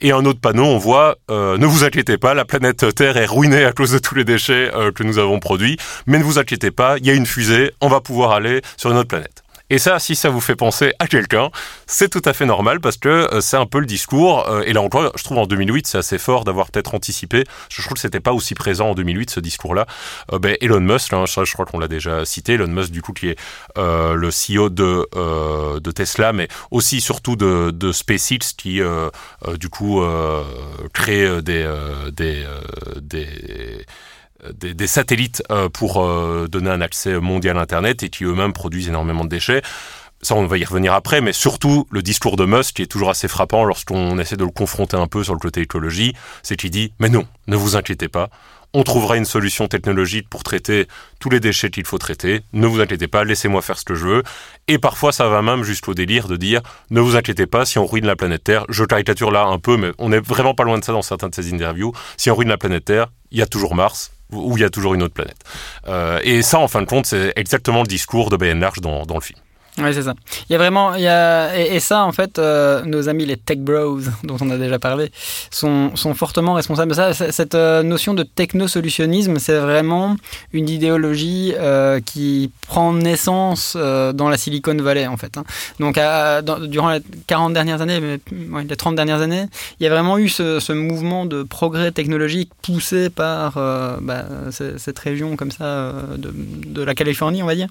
[0.00, 3.64] Et un autre panneau, on voit, ne vous inquiétez pas, la planète Terre est ruinée
[3.64, 5.76] à cause de tous les déchets que nous avons produits.
[6.06, 8.92] Mais ne vous inquiétez pas, il y a une fusée, on va pouvoir aller sur
[8.92, 9.42] une autre planète.
[9.70, 11.50] Et ça, si ça vous fait penser à quelqu'un,
[11.86, 14.48] c'est tout à fait normal parce que euh, c'est un peu le discours.
[14.48, 17.44] Euh, et là encore, je trouve en 2008, c'est assez fort d'avoir peut-être anticipé.
[17.68, 19.86] Je trouve que c'était pas aussi présent en 2008 ce discours-là.
[20.32, 22.54] Euh, ben, Elon Musk, hein, je crois qu'on l'a déjà cité.
[22.54, 23.36] Elon Musk, du coup, qui est
[23.76, 28.80] le CEO de Tesla, mais aussi surtout de, SpaceX, qui
[29.58, 30.02] du coup
[30.92, 31.66] crée des
[34.44, 38.52] euh, des, satellites euh, pour euh, donner un accès mondial à Internet et qui eux-mêmes
[38.52, 39.62] produisent énormément de déchets.
[40.20, 43.10] Ça, on va y revenir après, mais surtout le discours de Musk, qui est toujours
[43.10, 46.70] assez frappant lorsqu'on essaie de le confronter un peu sur le côté écologie, c'est qu'il
[46.70, 48.28] dit «Mais non, ne vous inquiétez pas,
[48.74, 50.86] on trouvera une solution technologique pour traiter
[51.20, 52.42] tous les déchets qu'il faut traiter.
[52.52, 54.22] Ne vous inquiétez pas, laissez-moi faire ce que je veux.
[54.66, 57.86] Et parfois, ça va même jusqu'au délire de dire ne vous inquiétez pas, si on
[57.86, 60.78] ruine la planète Terre, je caricature là un peu, mais on n'est vraiment pas loin
[60.78, 61.92] de ça dans certains de ces interviews.
[62.16, 64.70] Si on ruine la planète Terre, il y a toujours Mars, où il y a
[64.70, 65.38] toujours une autre planète.
[65.86, 69.06] Euh, et ça, en fin de compte, c'est exactement le discours de Ben Large dans,
[69.06, 69.38] dans le film.
[69.80, 70.14] Oui, c'est ça.
[70.48, 73.36] Il y a vraiment, il y a, et, ça, en fait, euh, nos amis les
[73.36, 75.10] tech bros, dont on a déjà parlé,
[75.50, 77.12] sont, sont fortement responsables de ça.
[77.12, 80.16] Cette euh, notion de technosolutionnisme, c'est vraiment
[80.52, 85.38] une idéologie euh, qui prend naissance dans la Silicon Valley, en fait.
[85.38, 85.44] Hein.
[85.78, 85.98] Donc,
[86.68, 89.44] durant les 40 dernières années, mais, les 30 dernières années,
[89.78, 93.54] il y a vraiment eu ce, mouvement de progrès technologique poussé par
[94.00, 96.32] bah, cette région comme ça de,
[96.66, 97.68] de, la Californie, on va dire,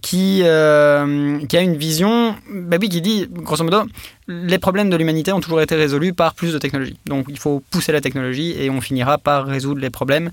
[0.00, 3.82] qui euh, qui a une vision bah oui, qui dit, grosso modo,
[4.28, 6.98] les problèmes de l'humanité ont toujours été résolus par plus de technologie.
[7.06, 10.30] Donc il faut pousser la technologie et on finira par résoudre les problèmes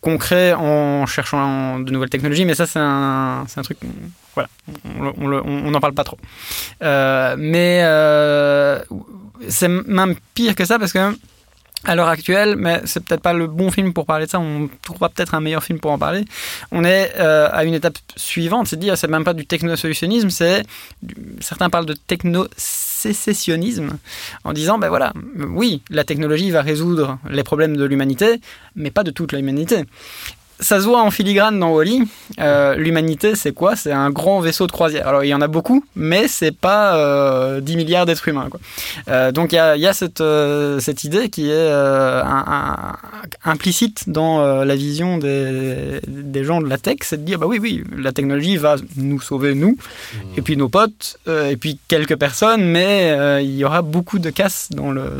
[0.00, 2.44] concrets en cherchant de nouvelles technologies.
[2.44, 3.78] Mais ça, c'est un, un, truc.
[4.34, 4.48] Voilà,
[4.94, 6.18] on n'en parle pas trop.
[6.82, 8.80] Euh, mais euh,
[9.48, 11.14] c'est même pire que ça parce que
[11.84, 14.68] à l'heure actuelle, mais c'est peut-être pas le bon film pour parler de ça, on
[14.82, 16.24] trouvera peut-être un meilleur film pour en parler.
[16.70, 20.30] On est euh, à une étape suivante, c'est à dire, c'est même pas du technosolutionnisme,
[20.30, 20.64] c'est,
[21.40, 23.98] certains parlent de techno-sécessionnisme,
[24.44, 28.40] en disant, ben voilà, oui, la technologie va résoudre les problèmes de l'humanité,
[28.76, 29.84] mais pas de toute l'humanité
[30.60, 32.02] ça se voit en filigrane dans Wally.
[32.40, 33.76] Euh, L'humanité, c'est quoi?
[33.76, 35.08] C'est un grand vaisseau de croisière.
[35.08, 38.48] Alors, il y en a beaucoup, mais c'est pas euh, 10 milliards d'êtres humains.
[38.50, 38.60] Quoi.
[39.08, 42.44] Euh, donc, il y a, y a cette, euh, cette, idée qui est euh, un,
[42.46, 42.96] un,
[43.44, 47.58] implicite dans la vision des, des, gens de la tech, c'est de dire, bah oui,
[47.60, 50.18] oui, la technologie va nous sauver, nous, mmh.
[50.36, 54.68] et puis nos potes, et puis quelques personnes, mais il y aura beaucoup de casse
[54.70, 55.10] dans le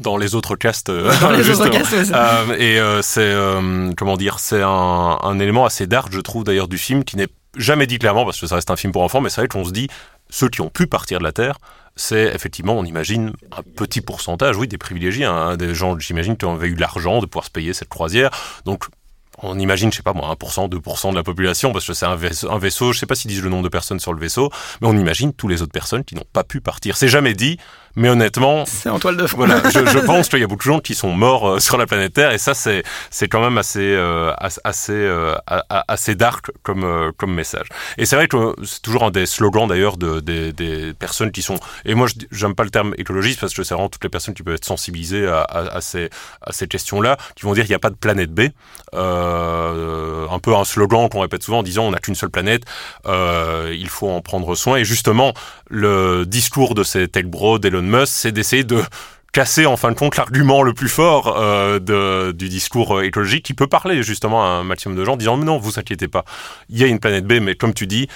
[0.00, 0.88] dans les autres castes.
[0.90, 2.04] euh, Dans les autres castes, ouais.
[2.12, 6.44] Euh, et euh, c'est euh, comment dire, c'est un, un élément assez dark, je trouve
[6.44, 9.02] d'ailleurs du film, qui n'est jamais dit clairement parce que ça reste un film pour
[9.02, 9.88] enfants, mais c'est vrai qu'on se dit
[10.30, 11.58] ceux qui ont pu partir de la Terre,
[11.96, 16.44] c'est effectivement, on imagine un petit pourcentage, oui, des privilégiés, hein, des gens, j'imagine, qui
[16.46, 18.30] avaient eu l'argent de pouvoir se payer cette croisière,
[18.64, 18.84] donc.
[19.40, 22.16] On imagine, je sais pas moi, 1%, 2% de la population, parce que c'est un
[22.16, 24.50] vaisseau, un vaisseau, je sais pas s'ils disent le nombre de personnes sur le vaisseau,
[24.80, 26.96] mais on imagine tous les autres personnes qui n'ont pas pu partir.
[26.96, 27.56] C'est jamais dit,
[27.98, 29.36] mais honnêtement, C'est en toile de fond.
[29.38, 31.76] voilà, je, je pense qu'il y a beaucoup de gens qui sont morts euh, sur
[31.76, 35.34] la planète Terre et ça c'est c'est quand même assez euh, as- assez euh,
[35.88, 37.66] assez dark comme euh, comme message.
[37.98, 41.42] Et c'est vrai que c'est toujours un des slogans d'ailleurs de, des, des personnes qui
[41.42, 44.34] sont et moi j'aime pas le terme écologiste parce que c'est vraiment toutes les personnes
[44.34, 46.08] qui peuvent être sensibilisées à, à, à ces
[46.42, 48.42] à ces questions-là qui vont dire il n'y a pas de planète B.
[48.94, 52.62] Euh, un peu un slogan qu'on répète souvent en disant on n'a qu'une seule planète,
[53.06, 55.32] euh, il faut en prendre soin et justement
[55.68, 58.82] le discours de ces tech bros d'Elon Musk, c'est d'essayer de
[59.32, 63.54] casser en fin de compte l'argument le plus fort euh, du discours euh, écologique qui
[63.54, 66.24] peut parler justement à un maximum de gens disant mais non vous inquiétez pas
[66.68, 68.08] il y a une planète B mais comme tu dis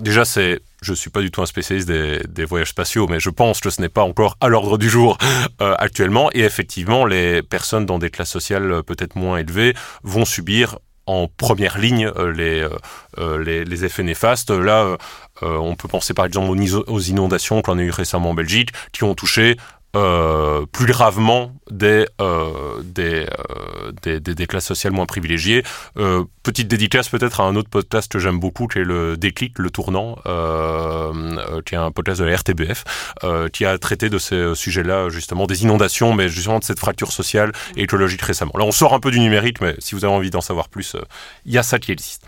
[0.00, 3.60] déjà c'est je suis pas du tout un spécialiste des, voyages spatiaux mais je pense
[3.60, 5.16] que ce n'est pas encore à l'ordre du jour
[5.62, 10.78] euh, actuellement et effectivement les personnes dans des classes sociales peut-être moins élevées vont subir
[11.06, 12.68] en première ligne les,
[13.16, 14.50] les, les effets néfastes.
[14.50, 14.98] Là,
[15.42, 16.50] on peut penser par exemple
[16.86, 19.56] aux, inondations qu'on a eu récemment en Belgique, qui ont touché
[19.96, 25.64] euh, plus gravement des, euh, des, euh, des, des, des classes sociales moins privilégiées.
[25.96, 29.58] Euh, petite dédicace peut-être à un autre podcast que j'aime beaucoup, qui est le Déclic,
[29.58, 32.84] le tournant, euh, euh, qui est un podcast de la RTBF,
[33.24, 37.12] euh, qui a traité de ces sujets-là, justement, des inondations, mais justement de cette fracture
[37.12, 38.52] sociale et écologique récemment.
[38.56, 40.94] Là, on sort un peu du numérique, mais si vous avez envie d'en savoir plus,
[40.94, 41.00] euh,
[41.46, 42.24] il y a ça qui existe.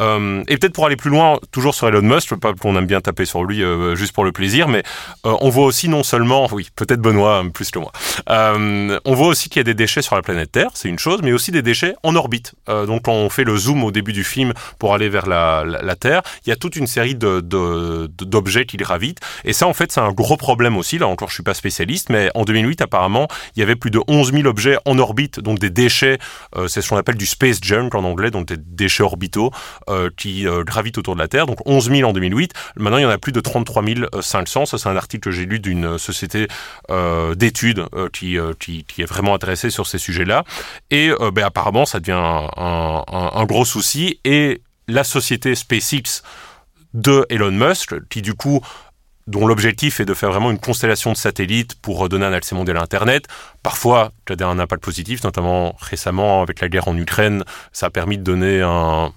[0.00, 3.00] Euh, et peut-être pour aller plus loin, toujours sur Elon Musk, pas qu'on aime bien
[3.00, 4.82] taper sur lui euh, juste pour le plaisir, mais
[5.26, 7.92] euh, on voit aussi non seulement, oui, peut-être Benoît euh, plus que moi,
[8.28, 10.98] euh, on voit aussi qu'il y a des déchets sur la planète Terre, c'est une
[10.98, 12.54] chose, mais aussi des déchets en orbite.
[12.66, 15.96] Donc quand on fait le zoom au début du film pour aller vers la, la,
[15.96, 19.92] Terre, il y a toute une série de, d'objets qui gravitent, et ça en fait
[19.92, 23.28] c'est un gros problème aussi, là encore je suis pas spécialiste, mais en 2008 apparemment
[23.56, 26.18] il y avait plus de 11 000 objets en orbite, donc des déchets,
[26.68, 29.50] c'est ce qu'on appelle du space junk en anglais, donc des déchets orbitaux,
[30.16, 31.46] qui euh, gravitent autour de la Terre.
[31.46, 32.52] Donc 11 000 en 2008.
[32.76, 33.82] Maintenant, il y en a plus de 33
[34.20, 34.66] 500.
[34.66, 36.48] Ça, c'est un article que j'ai lu d'une euh, société
[36.90, 40.44] euh, d'études euh, qui, euh, qui, qui est vraiment intéressée sur ces sujets-là.
[40.90, 42.12] Et euh, ben, apparemment, ça devient
[42.56, 44.20] un, gros souci.
[44.24, 46.22] Et la société SpaceX
[46.94, 48.60] de Elon Musk, qui du coup
[49.26, 52.78] dont l'objectif est de faire vraiment une constellation de satellites pour donner un accès mondial
[52.78, 53.26] à Internet.
[53.62, 57.90] Parfois, ça a un impact positif, notamment récemment avec la guerre en Ukraine, ça a
[57.90, 59.12] permis de donner un...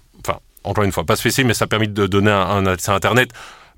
[0.63, 3.29] Encore une fois, pas spécifique, mais ça a permis de donner un, accès à Internet,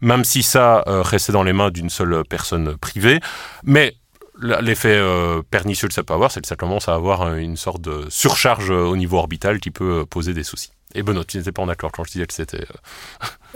[0.02, 3.20] même si ça euh, restait dans les mains d'une seule personne privée.
[3.64, 3.96] Mais
[4.42, 7.82] l'effet euh, pernicieux que ça peut avoir, c'est que ça commence à avoir une sorte
[7.82, 10.72] de surcharge euh, au niveau orbital qui peut poser des soucis.
[10.94, 12.66] Et Benoît, tu n'étais pas en accord quand je disais que c'était...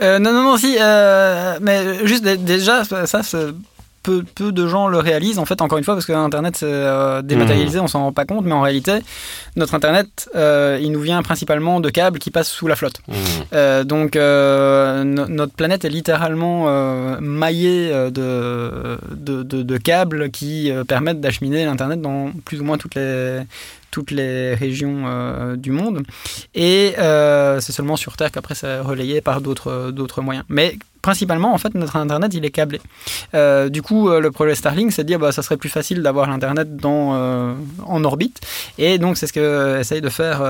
[0.00, 0.76] non, non, non, si,
[1.60, 3.54] mais juste dé- déjà, ça, c'est-
[4.02, 6.66] peu, peu de gens le réalisent, en fait, encore une fois, parce que Internet, c'est
[6.66, 8.98] euh, dématérialisé, on s'en rend pas compte, mais en réalité,
[9.56, 13.00] notre Internet, euh, il nous vient principalement de câbles qui passent sous la flotte.
[13.08, 13.14] hmm.
[13.52, 16.66] Euh, donc, no- notre planète est littéralement
[17.20, 22.94] maillée de, de, de- de câbles qui permettent d'acheminer l'Internet dans plus ou moins toutes
[22.94, 23.40] les,
[23.90, 26.02] toutes les régions euh, du monde.
[26.54, 30.44] Et euh, c'est seulement sur Terre qu'après c'est relayé par d'autres d'autres moyens.
[30.48, 32.80] Mais principalement, en fait, notre Internet, il est câblé.
[33.34, 36.02] Euh, du coup, euh, le projet Starlink, c'est de dire bah, ça serait plus facile
[36.02, 38.40] d'avoir l'Internet euh, en orbite.
[38.78, 40.42] Et donc, c'est ce que essaye de faire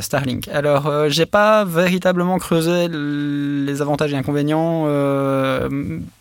[0.00, 0.48] Starlink.
[0.48, 4.86] Alors, j'ai pas véritablement creusé les avantages et inconvénients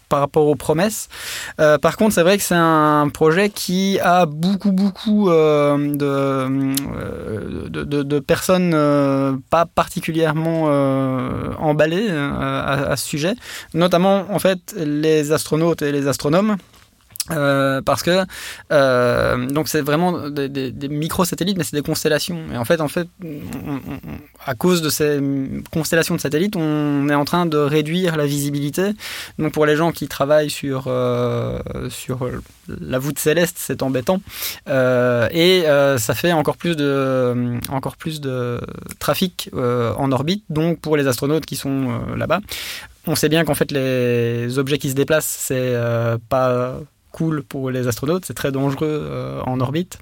[0.09, 1.09] par rapport aux promesses.
[1.57, 6.47] Par contre, c'est vrai que c'est un projet qui a beaucoup, beaucoup de,
[7.67, 8.71] de, personnes
[9.49, 10.63] pas particulièrement
[11.59, 13.33] emballées à, à ce sujet,
[13.77, 16.57] notamment en fait les astronautes et les astronomes.
[17.31, 18.23] Euh, parce que
[18.71, 22.39] euh, donc c'est vraiment des, des, microsatellites mais c'est des constellations.
[22.53, 23.09] Et en fait en fait
[24.45, 25.19] à cause de ces
[25.71, 28.91] constellations de satellites on est en train de réduire la visibilité.
[29.39, 31.59] Donc pour les gens qui travaillent sur euh,
[31.89, 32.29] sur
[32.79, 34.21] la voûte céleste c'est embêtant.
[34.67, 35.63] Et
[35.97, 38.61] ça fait encore plus de encore plus de
[38.99, 40.45] trafic en orbite.
[40.49, 42.39] Donc pour les astronautes qui sont là-bas
[43.07, 46.79] on sait bien qu'en fait les objets qui se déplacent c'est euh, pas
[47.11, 49.97] cool pour les astronautes, c'est très dangereux euh, en orbite.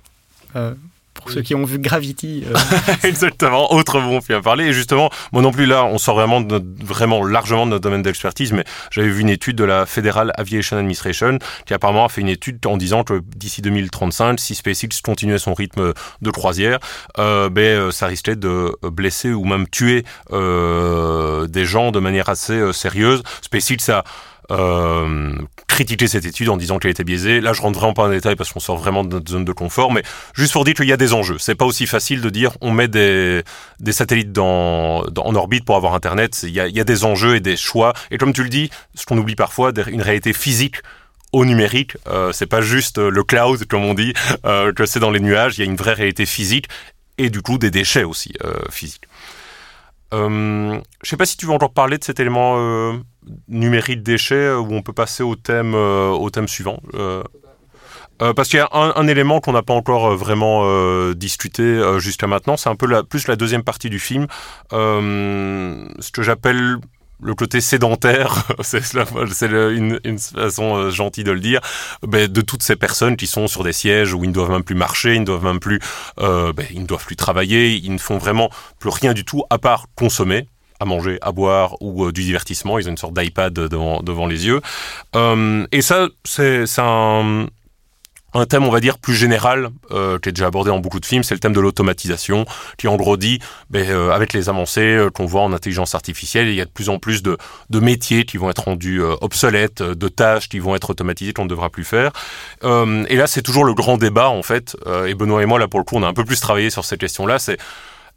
[1.25, 2.43] Pour ceux qui ont vu Gravity.
[2.47, 2.55] euh,
[3.03, 4.65] Exactement, autre bon film à parler.
[4.65, 7.81] Et justement, moi non plus là, on sort vraiment, de notre- vraiment largement de notre
[7.83, 12.09] domaine d'expertise, mais j'avais vu une étude de la Federal Aviation Administration qui apparemment a
[12.09, 16.77] fait une étude en disant que d'ici 2035, si SpaceX continuait son rythme de croisière,
[17.17, 22.29] euh, ben, euh, ça risquait de blesser ou même tuer euh, des gens de manière
[22.29, 23.23] assez sérieuse.
[23.41, 24.03] SpaceX a
[24.51, 25.34] euh,
[25.67, 27.41] critiqué cette étude en disant qu'elle était biaisée.
[27.41, 29.51] Là, je rentre vraiment pas en détail parce qu'on sort vraiment de notre zone de
[29.51, 30.03] confort, mais
[30.34, 31.38] juste pour dire qu'il y a des enjeux.
[31.39, 33.43] C'est pas aussi facile de dire on met des,
[33.79, 36.41] des satellites dans, dans- en orbite pour avoir Internet.
[36.43, 37.93] Il y, a, y a des enjeux et des choix.
[38.12, 40.77] Et comme tu le dis, ce qu'on oublie parfois, une réalité physique
[41.34, 41.97] au numérique.
[42.08, 44.13] Euh, c'est pas juste euh, le cloud, comme on dit,
[44.45, 45.58] euh, que c'est dans les nuages.
[45.58, 46.67] Il y a une vraie réalité physique
[47.17, 49.03] et du coup des déchets aussi euh, physiques.
[50.13, 52.94] Euh, je sais pas si tu veux encore parler de cet élément euh,
[53.48, 56.80] numérique déchets euh, où on peut passer au thème, euh, au thème suivant.
[58.18, 60.63] Parce qu'il y a un, élément qu'on n'a pas encore vraiment
[61.12, 64.28] discuté jusqu'à maintenant, c'est un peu plus la deuxième partie du film,
[64.72, 66.78] ce que j'appelle
[67.21, 71.62] le côté sédentaire, c'est une, façon euh, gentille de le dire,
[72.06, 74.63] ben, de toutes ces personnes qui sont sur des sièges où ils ne doivent même
[74.63, 75.80] plus marcher, ils ne doivent même plus,
[76.19, 78.49] euh, ben, ils ne doivent plus travailler, ils ne font vraiment
[78.80, 80.47] plus rien du tout à part consommer
[80.82, 82.78] à manger, à boire ou euh, du divertissement.
[82.80, 84.60] Ils ont une sorte d'iPad devant, les yeux.
[85.71, 87.47] Et ça, c'est un,
[88.36, 91.06] un thème, on va dire, plus général, euh, qui est déjà abordé dans beaucoup de
[91.06, 92.45] films, c'est le thème de l'automatisation,
[92.78, 96.50] qui en gros dit, ben, euh, avec les avancées euh, qu'on voit en intelligence artificielle,
[96.50, 97.38] il y a de plus en plus de,
[97.80, 101.69] métiers qui vont être rendus obsolètes, de tâches qui vont être automatisées qu'on ne devra
[101.69, 102.12] plus faire.
[102.63, 105.80] Et là, c'est toujours le grand débat, en fait, et Benoît et moi, là, pour
[105.80, 107.58] le coup, on a un peu plus travaillé sur cette question-là, c'est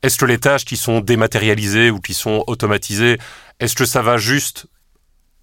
[0.03, 3.19] est-ce que les tâches qui sont dématérialisées ou qui sont automatisées,
[3.61, 4.67] est-ce que ça va juste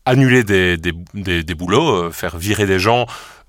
[0.06, 3.06] annuler des, des, des, boulots, faire virer des gens,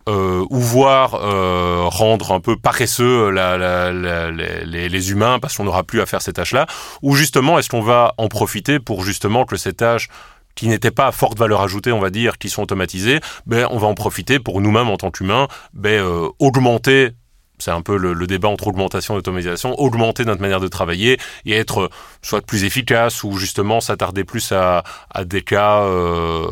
[0.09, 6.07] euh, ou voir euh, rendre un peu paresseux les humains parce qu'on n'aura plus à
[6.07, 6.67] faire ces tâches-là,
[7.03, 10.09] ou justement est-ce qu'on va en profiter pour justement que ces tâches
[10.57, 13.79] qui n'étaient pas à forte valeur ajoutée, on va dire, qui sont automatisées, ben on
[13.79, 17.11] va en profiter pour nous-mêmes en tant qu'humains, ben euh, augmenter
[17.59, 21.19] c'est un peu le, le débat entre augmentation et automatisation, augmenter notre manière de travailler
[21.45, 21.89] et être euh,
[22.23, 26.47] soit plus efficace ou justement s'attarder plus à, à des cas euh,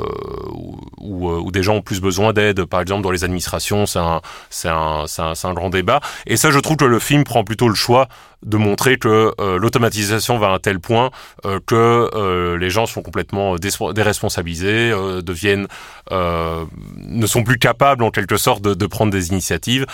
[0.52, 2.64] où, où, euh, des gens ont plus besoin d'aide.
[2.64, 4.20] Par exemple, dans les administrations, c'est un,
[4.64, 6.00] un, un, c'est un grand débat.
[6.26, 8.08] Et ça, je trouve que le film prend plutôt le choix
[8.44, 11.10] de montrer que euh, l'automatisation va à un tel point
[11.44, 15.66] euh, que euh, les gens sont complètement déresponsabilisés, deviennent,
[16.10, 19.86] ne sont plus capables en quelque sorte de, prendre des initiatives.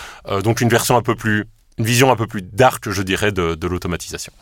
[0.43, 1.45] Donc une version un peu plus,
[1.77, 4.33] une vision un peu plus dark, je dirais, de, l'automatisation.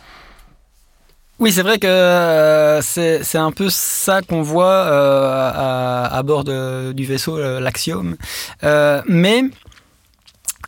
[1.39, 8.15] Oui, c'est vrai que c'est un peu ça qu'on voit à, bord du vaisseau, l'Axiom.
[8.63, 9.43] Euh, mais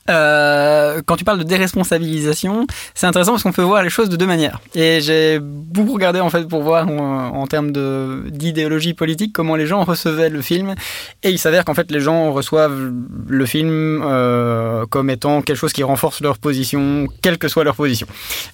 [0.10, 4.16] euh, quand tu parles de déresponsabilisation, c'est intéressant parce qu'on peut voir les choses de
[4.16, 4.60] deux manières.
[4.76, 7.72] Et j'ai beaucoup regardé en fait pour voir en, en termes
[8.32, 10.76] d'idéologie politique comment les gens recevaient le film.
[11.24, 12.92] Et il s'avère qu'en fait les gens reçoivent
[13.28, 17.76] le film euh, comme étant quelque chose qui renforce leur position, quelle que soit leur
[17.76, 18.08] position.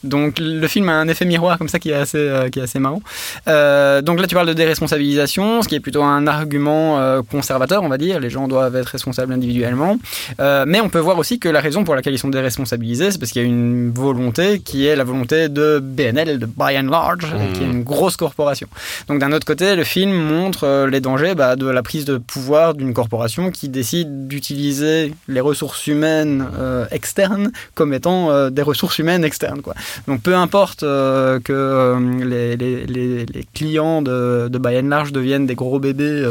[0.04, 2.64] Donc le film a un effet miroir comme ça qui est assez, euh, qui est
[2.64, 3.02] assez marrant.
[3.48, 7.84] Euh, donc là tu parles de déresponsabilisation, ce qui est plutôt un argument euh, conservateur,
[7.84, 8.20] on va dire.
[8.20, 9.98] Les gens doivent être responsables individuellement.
[10.40, 13.18] Euh, mais on peut voir aussi que la raison pour laquelle ils sont déresponsabilisés, c'est
[13.20, 16.90] parce qu'il y a une volonté qui est la volonté de BNL, de By and
[16.90, 17.54] Large, Mmh.
[17.54, 18.68] qui est une grosse corporation.
[19.08, 22.18] Donc d'un autre côté, le film montre euh, les dangers bah, de la prise de
[22.18, 28.62] pouvoir d'une corporation qui décide d'utiliser les ressources humaines euh, externes comme étant euh, des
[28.62, 29.62] ressources humaines externes.
[29.62, 29.74] Quoi.
[30.08, 35.12] Donc peu importe euh, que les, les, les, les clients de, de By and Large
[35.12, 36.24] deviennent des gros bébés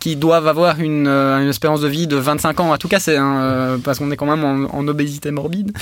[0.00, 2.72] qui doivent avoir une, une espérance de vie de 25 ans.
[2.72, 5.72] En tout cas, c'est un, euh, parce qu'on est quand même en, obésité morbide.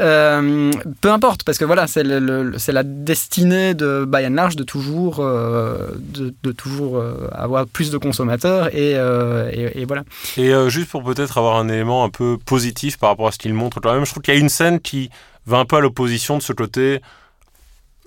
[0.00, 5.20] Euh, peu importe, parce que voilà, c'est la destinée de By and Large de toujours,
[5.20, 10.04] euh, de, toujours euh, avoir plus de consommateurs et, et, voilà.
[10.36, 13.54] Et juste pour peut-être avoir un élément un peu positif par rapport à ce qu'il
[13.54, 15.10] montre quand même, je trouve qu'il y a une scène qui
[15.46, 17.00] va un peu à l'opposition de ce côté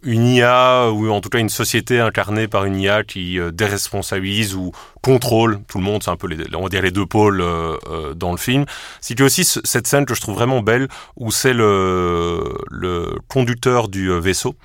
[0.04, 4.56] une IA ou en tout cas une société incarnée par une IA qui euh, déresponsabilise
[4.56, 7.40] ou contrôle tout le monde, c'est un peu les, on va dire les deux pôles
[7.42, 8.66] euh, euh, dans le film.
[9.02, 13.16] C'est a aussi ce- cette scène que je trouve vraiment belle où c'est le, le
[13.30, 14.56] conducteur du euh, vaisseau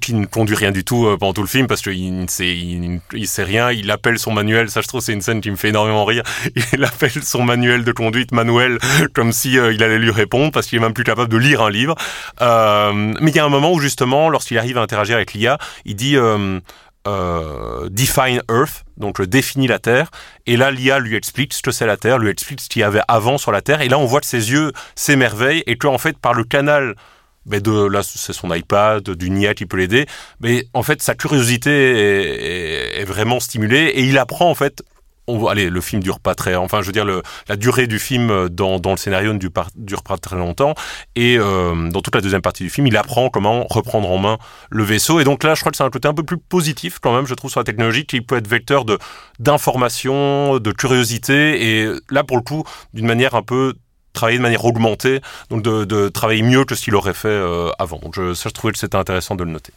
[0.00, 2.56] qui ne conduit rien du tout euh, pendant tout le film parce qu'il ne sait,
[2.56, 5.56] il, sait rien, il appelle son manuel, ça je trouve c'est une scène qui me
[5.56, 6.22] fait énormément rire,
[6.72, 8.78] il appelle son manuel de conduite manuel
[9.12, 11.70] comme si il allait lui répondre parce qu'il est même plus capable de lire un
[11.70, 11.94] livre.
[12.40, 15.96] Mais il y a un moment où justement, lorsqu'il arrive à interagir avec l'IA, il
[15.96, 16.60] dit euh,
[17.06, 20.10] euh, define Earth, donc euh, définit la Terre.
[20.46, 22.82] Et là, l'IA lui explique ce que c'est la Terre, lui explique ce qu'il y
[22.82, 23.82] avait avant sur la Terre.
[23.82, 26.94] Et là, on voit que ses yeux s'émerveillent et que en fait, par le canal
[27.46, 30.06] ben de là c'est son iPad, du NIA qui peut l'aider,
[30.40, 34.82] mais en fait sa curiosité est, vraiment stimulée et il apprend en fait
[35.26, 37.98] on, allez, le film dure pas très, enfin, je veux dire, le, la durée du
[37.98, 40.74] film euh, dans, dans le scénario ne dure pas, dure pas très longtemps.
[41.16, 44.38] Et euh, dans toute la deuxième partie du film, il apprend comment reprendre en main
[44.70, 45.20] le vaisseau.
[45.20, 47.26] Et donc là, je crois que c'est un côté un peu plus positif quand même,
[47.26, 48.98] je trouve, sur la technologie, qui peut être vecteur de
[49.38, 51.80] d'information, de curiosité.
[51.80, 53.74] Et là, pour le coup, d'une manière un peu
[54.14, 57.98] travailler de manière augmentée, donc de, travailler mieux que ce qu'il aurait fait euh, avant.
[57.98, 59.72] Donc ça, je trouvais que c'était intéressant de le noter.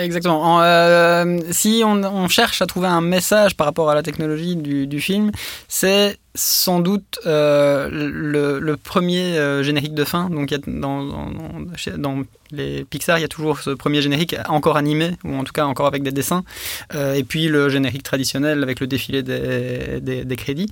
[0.00, 0.62] exactement.
[0.62, 5.32] Euh, si on, cherche à trouver un message par rapport à la technologie du film,
[5.68, 10.30] c'est sans doute euh, le, premier euh, générique de fin.
[10.30, 12.22] Donc, dans,
[12.54, 15.64] les Pixar, il y a toujours ce premier générique encore animé, ou en tout cas
[15.64, 16.44] encore avec des dessins,
[16.94, 20.70] euh, et puis le générique traditionnel avec le défilé des, crédits.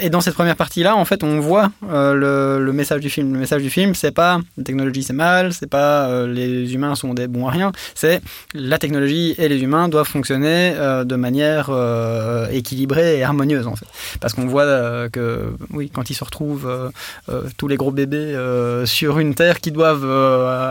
[0.00, 3.34] Et dans cette première partie-là, en fait, on voit le, le, message du film.
[3.34, 7.12] Le message du film, c'est pas la technologie c'est mal, c'est pas les humains sont
[7.12, 8.22] des bons à rien, c'est
[8.54, 10.74] la technologie et les humains doivent fonctionner
[11.04, 11.70] de manière
[12.50, 13.86] équilibrée et harmonieuse, en fait.
[14.20, 16.90] Parce qu'on voit euh, que oui, quand ils se retrouvent euh,
[17.28, 18.36] euh, tous les gros bébés
[18.84, 20.08] sur une terre qui doivent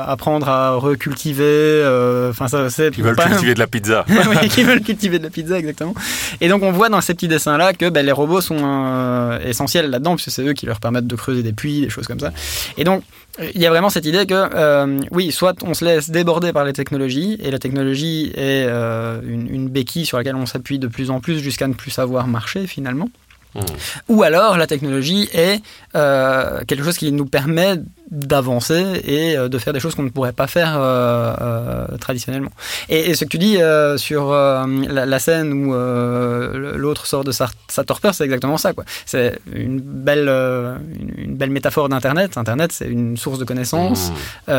[0.08, 1.84] apprendre à recultiver,
[2.30, 5.30] enfin ça c'est qui veulent cultiver de la pizza, oui, qui veulent cultiver de la
[5.30, 5.94] pizza exactement.
[6.42, 9.90] Et donc on voit dans ces petits dessins là que ben, les robots sont essentiels
[9.90, 12.32] là-dedans puisque c'est eux qui leur permettent de creuser des puits, des choses comme ça.
[12.78, 13.04] Et donc
[13.40, 16.66] il y a vraiment cette idée que, euh, oui, soit on se laisse déborder par
[16.66, 20.88] les technologies, et la technologie est euh, une, une, béquille sur laquelle on s'appuie de
[20.88, 23.10] plus en plus jusqu'à ne plus savoir marcher finalement.
[23.56, 23.62] Mmh.
[24.10, 25.62] Ou alors la technologie est
[25.96, 27.76] euh, quelque chose qui nous permet
[28.14, 32.52] d'avancer et euh, de faire des choses qu'on ne pourrait pas faire euh, euh, traditionnellement.
[32.88, 37.32] Et, et, ce que tu dis euh, sur la, la, scène où l'autre sort de
[37.32, 38.74] sa, sa torpeur, c'est exactement ça.
[39.06, 42.38] C'est une belle, une, une, belle métaphore d'Internet.
[42.38, 44.12] Internet, c'est une source de connaissances.
[44.48, 44.52] Mmh.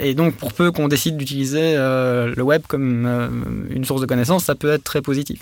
[0.00, 4.54] et donc, pour peu qu'on décide d'utiliser le web comme une source de connaissances, ça
[4.54, 5.40] peut être très positif.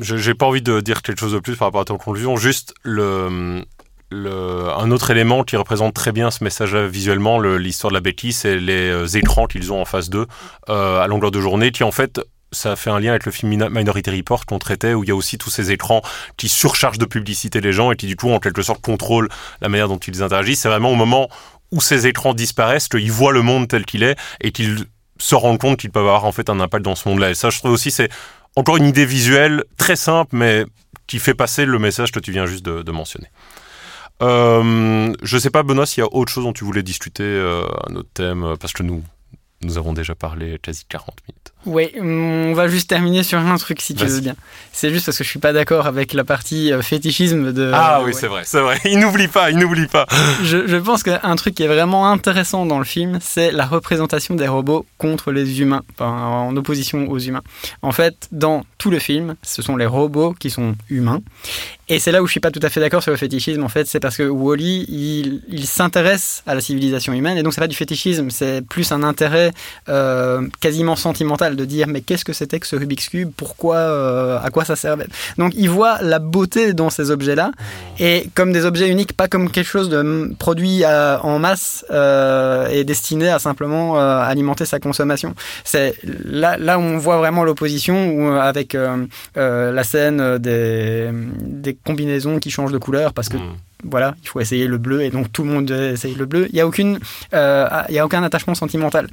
[0.00, 2.36] J'ai pas envie de dire quelque chose de plus par rapport à ta conclusion.
[2.36, 3.62] Juste le,
[4.12, 8.56] un autre élément qui représente très bien ce message-là visuellement, l'histoire de la béquille, c'est
[8.56, 10.26] les euh, écrans qu'ils ont en face d'eux
[10.68, 12.20] euh, à longueur de journée, qui en fait
[12.52, 15.14] ça fait un lien avec le film Minority Report qu'on traitait, où il y a
[15.14, 16.02] aussi tous ces écrans
[16.36, 19.28] qui surchargent de publicité les gens et qui du coup en quelque sorte contrôlent
[19.62, 20.60] la manière dont ils interagissent.
[20.60, 21.28] C'est vraiment au moment
[21.70, 24.84] où ces écrans disparaissent qu'ils voient le monde tel qu'il est et qu'ils
[25.18, 27.30] se rendent compte qu'ils peuvent avoir en fait un impact dans ce monde-là.
[27.30, 28.10] Et ça, je trouve aussi, c'est
[28.56, 30.66] encore une idée visuelle très simple, mais
[31.06, 33.28] qui fait passer le message que tu viens juste de mentionner.
[34.22, 37.64] Euh, je sais pas, Benoît, s'il y a autre chose dont tu voulais discuter, euh,
[37.88, 39.02] un autre thème, parce que nous,
[39.62, 41.52] nous avons déjà parlé quasi 40 minutes.
[41.64, 44.34] Oui, on va juste terminer sur un truc si tu veux bien.
[44.72, 47.70] C'est juste parce que je suis pas d'accord avec la partie euh, fétichisme de.
[47.72, 48.12] Ah oui, ouais.
[48.12, 48.78] c'est vrai, c'est vrai.
[48.84, 50.06] Il n'oublie pas, il n'oublie pas.
[50.42, 54.34] Je, je pense qu'un truc qui est vraiment intéressant dans le film, c'est la représentation
[54.34, 57.42] des robots contre les humains, enfin, en opposition aux humains.
[57.82, 61.20] En fait, dans tout le film, ce sont les robots qui sont humains.
[61.88, 63.62] Et c'est là où je suis pas tout à fait d'accord sur le fétichisme.
[63.64, 67.52] En fait, c'est parce que Wally, il, il s'intéresse à la civilisation humaine, et donc
[67.52, 69.50] c'est pas du fétichisme, c'est plus un intérêt
[69.88, 73.30] euh, quasiment sentimental de dire mais qu'est-ce que c'était que ce Rubik's Cube?
[73.36, 75.06] Pourquoi euh, À quoi ça servait?
[75.38, 77.50] Donc il voit la beauté dans ces objets-là
[77.98, 82.68] et comme des objets uniques, pas comme quelque chose de produit à, en masse euh,
[82.68, 85.34] et destiné à simplement alimenter sa consommation.
[85.64, 88.76] C'est là, là où on voit vraiment l'opposition avec
[89.34, 91.10] la scène des,
[91.42, 93.36] des combinaisons qui changent de couleur parce que
[93.84, 96.46] voilà, il faut essayer le bleu et donc tout le monde essaye le bleu.
[96.50, 96.68] Il n'y a
[97.34, 99.08] euh, y a aucun attachement sentimental.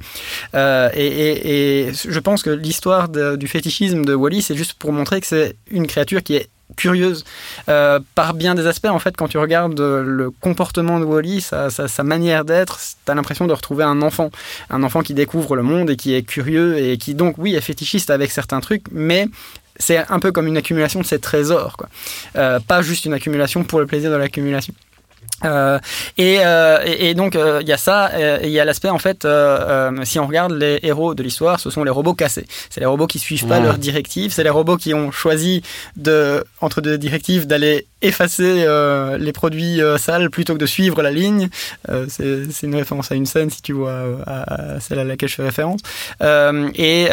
[0.54, 5.26] Euh, et, je pense que l'histoire du fétichisme de Wally, c'est juste pour montrer que
[5.26, 7.24] c'est une créature qui est curieuse
[7.68, 8.86] euh, par bien des aspects.
[8.86, 13.10] En fait, quand tu regardes le comportement de Wally, sa, sa, sa manière d'être, tu
[13.10, 14.30] as l'impression de retrouver un enfant.
[14.70, 17.60] Un enfant qui découvre le monde et qui est curieux et qui, donc, oui, est
[17.60, 19.26] fétichiste avec certains trucs, mais
[19.80, 21.88] c'est un peu comme une accumulation de ces trésors, quoi.
[22.36, 24.74] Euh, pas juste une accumulation pour le plaisir de l'accumulation.
[25.44, 25.78] Euh,
[26.18, 28.10] et, euh, et, et, donc il euh, y a ça,
[28.42, 29.26] il y a l'aspect en fait,
[30.04, 32.46] si on regarde les héros de l'histoire, ce sont les robots cassés.
[32.68, 33.64] C'est les robots qui suivent pas mmh.
[33.64, 35.62] leurs directives, c'est les robots qui ont choisi
[35.96, 38.66] de entre deux directives d'aller effacer
[39.18, 41.48] les produits sales plutôt que de suivre la ligne.
[42.08, 45.36] c'est une référence à une scène si tu vois à, à celle à laquelle je
[45.36, 45.80] fais référence.
[46.20, 47.08] et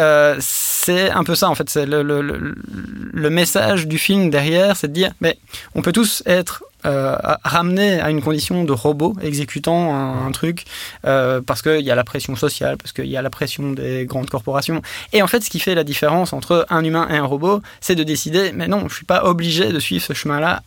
[0.88, 5.12] c'est un peu ça en fait, c'est le, message du film derrière, c'est de dire
[5.20, 5.38] mais
[5.76, 10.64] on peut tous être euh, ramener à une condition de robot exécutant un, un truc
[11.06, 14.06] euh, parce qu'il y a la pression sociale, parce qu'il y a la pression des
[14.06, 14.82] grandes corporations.
[15.12, 17.96] Et en fait, ce qui fait la différence entre un humain et un robot, c'est
[17.96, 20.62] de décider, mais non, je suis pas obligé de suivre ce chemin-là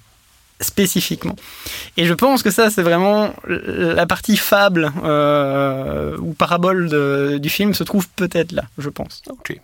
[0.60, 1.36] spécifiquement.
[1.96, 7.74] Et je pense que ça, c'est vraiment la partie fable euh, ou parabole du film
[7.74, 9.22] se trouve peut-être là, je pense.
[9.28, 9.58] Ok.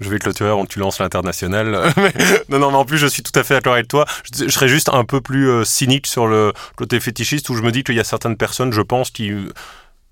[0.00, 1.92] Je vais clôturer avant que tu lances l'international.
[1.96, 2.12] Mais-
[2.48, 4.06] non, non, mais en plus, je suis tout à fait d'accord avec toi.
[4.32, 7.72] Je, serais juste un peu plus euh, cynique sur le côté fétichiste où je me
[7.72, 9.48] dis qu'il y a certaines personnes, je pense, qui euh,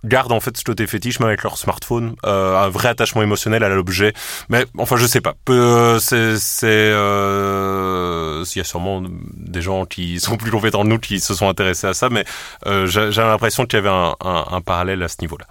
[0.05, 3.65] gardent en fait ce côté fétiche même avec leur smartphone, euh, un vrai attachement émotionnel
[3.65, 4.13] à l'objet.
[4.49, 5.35] Mais enfin, je sais pas.
[5.49, 9.03] Euh, c'est, c'est, euh, il y a sûrement
[9.35, 12.25] des gens qui sont plus compétents que nous qui se sont intéressés à ça, mais
[12.67, 15.47] euh, j'ai l'impression qu'il y avait un, un- un parallèle à ce niveau-là.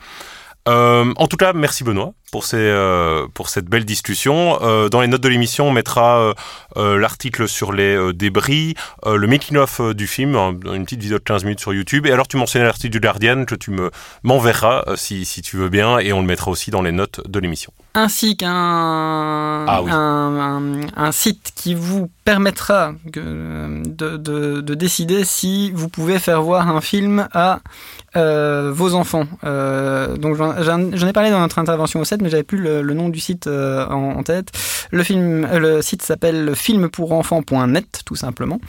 [0.70, 4.57] Euh, en tout cas, merci Benoît pour, ces, euh, pour cette belle discussion.
[4.63, 6.34] Euh, dans les notes de l'émission, on mettra
[6.77, 8.73] euh, l'article sur les débris,
[9.05, 12.07] le making-of du film, un- une petite vidéo de 15 minutes sur YouTube.
[12.07, 13.91] Et alors, tu mentionnais l'article du Guardian que tu me
[14.23, 17.39] m'enverras si, si tu veux bien, et on le mettra aussi dans les notes de
[17.39, 17.71] l'émission.
[17.95, 18.49] ainsi qu'un
[19.67, 19.91] Ah oui.
[19.91, 26.41] un, un- un site qui vous permettra de, de- de décider si vous pouvez faire
[26.41, 27.59] voir un film à
[28.15, 29.25] euh, vos enfants.
[29.43, 32.93] Euh, donc j'en ai parlé dans notre intervention au 7, mais j'avais plus le, le
[32.93, 34.49] nom du site euh, en, en tête.
[34.91, 38.59] Le, film, euh, le site s'appelle filmpourenfants.net, tout simplement.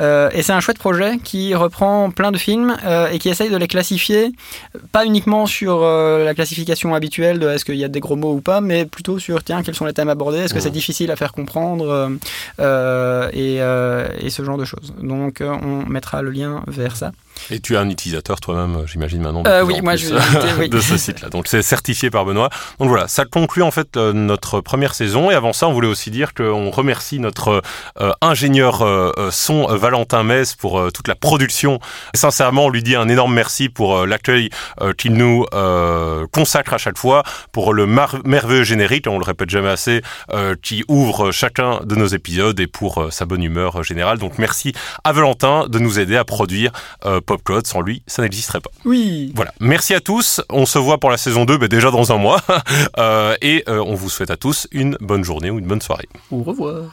[0.00, 2.76] Euh, et c'est un chouette projet qui reprend plein de films
[3.12, 4.32] et qui essaye de les classifier
[4.92, 8.40] pas uniquement sur la classification habituelle de est-ce qu'il y a des gros mots ou
[8.40, 11.16] pas, mais plutôt sur tiens quels sont les thèmes abordés, est-ce que c'est difficile à
[11.16, 12.10] faire comprendre
[12.58, 14.94] et, et ce genre de choses.
[15.02, 17.12] Donc on mettra le lien vers ça.
[17.50, 19.42] Et tu es un utilisateur toi-même, j'imagine maintenant.
[19.46, 20.14] Euh, oui, moi, je
[20.56, 21.28] vais de ce site-là.
[21.28, 22.50] Donc c'est certifié par Benoît.
[22.78, 25.30] Donc voilà, ça conclut en fait euh, notre première saison.
[25.30, 27.62] Et avant ça, on voulait aussi dire qu'on remercie notre
[28.00, 31.80] euh, ingénieur euh, euh, son euh, Valentin Metz pour euh, toute la production.
[32.14, 36.26] Et sincèrement, on lui dit un énorme merci pour euh, l'accueil euh, qu'il nous euh,
[36.32, 37.22] consacre à chaque fois,
[37.52, 42.06] pour le merveilleux générique, on le répète jamais assez, euh, qui ouvre chacun de nos
[42.06, 44.18] épisodes et pour euh, sa bonne humeur euh, générale.
[44.18, 44.72] Donc merci
[45.04, 46.72] à Valentin de nous aider à produire
[47.30, 47.66] Popcode.
[47.68, 48.70] Sans lui, ça n'existerait pas.
[48.84, 49.32] Oui.
[49.36, 49.52] Voilà.
[49.60, 50.40] Merci à tous.
[50.50, 52.40] On se voit pour la saison 2, ben déjà dans un mois.
[52.98, 56.08] Euh, et euh, on vous souhaite à tous une bonne journée ou une bonne soirée.
[56.30, 56.90] Au revoir.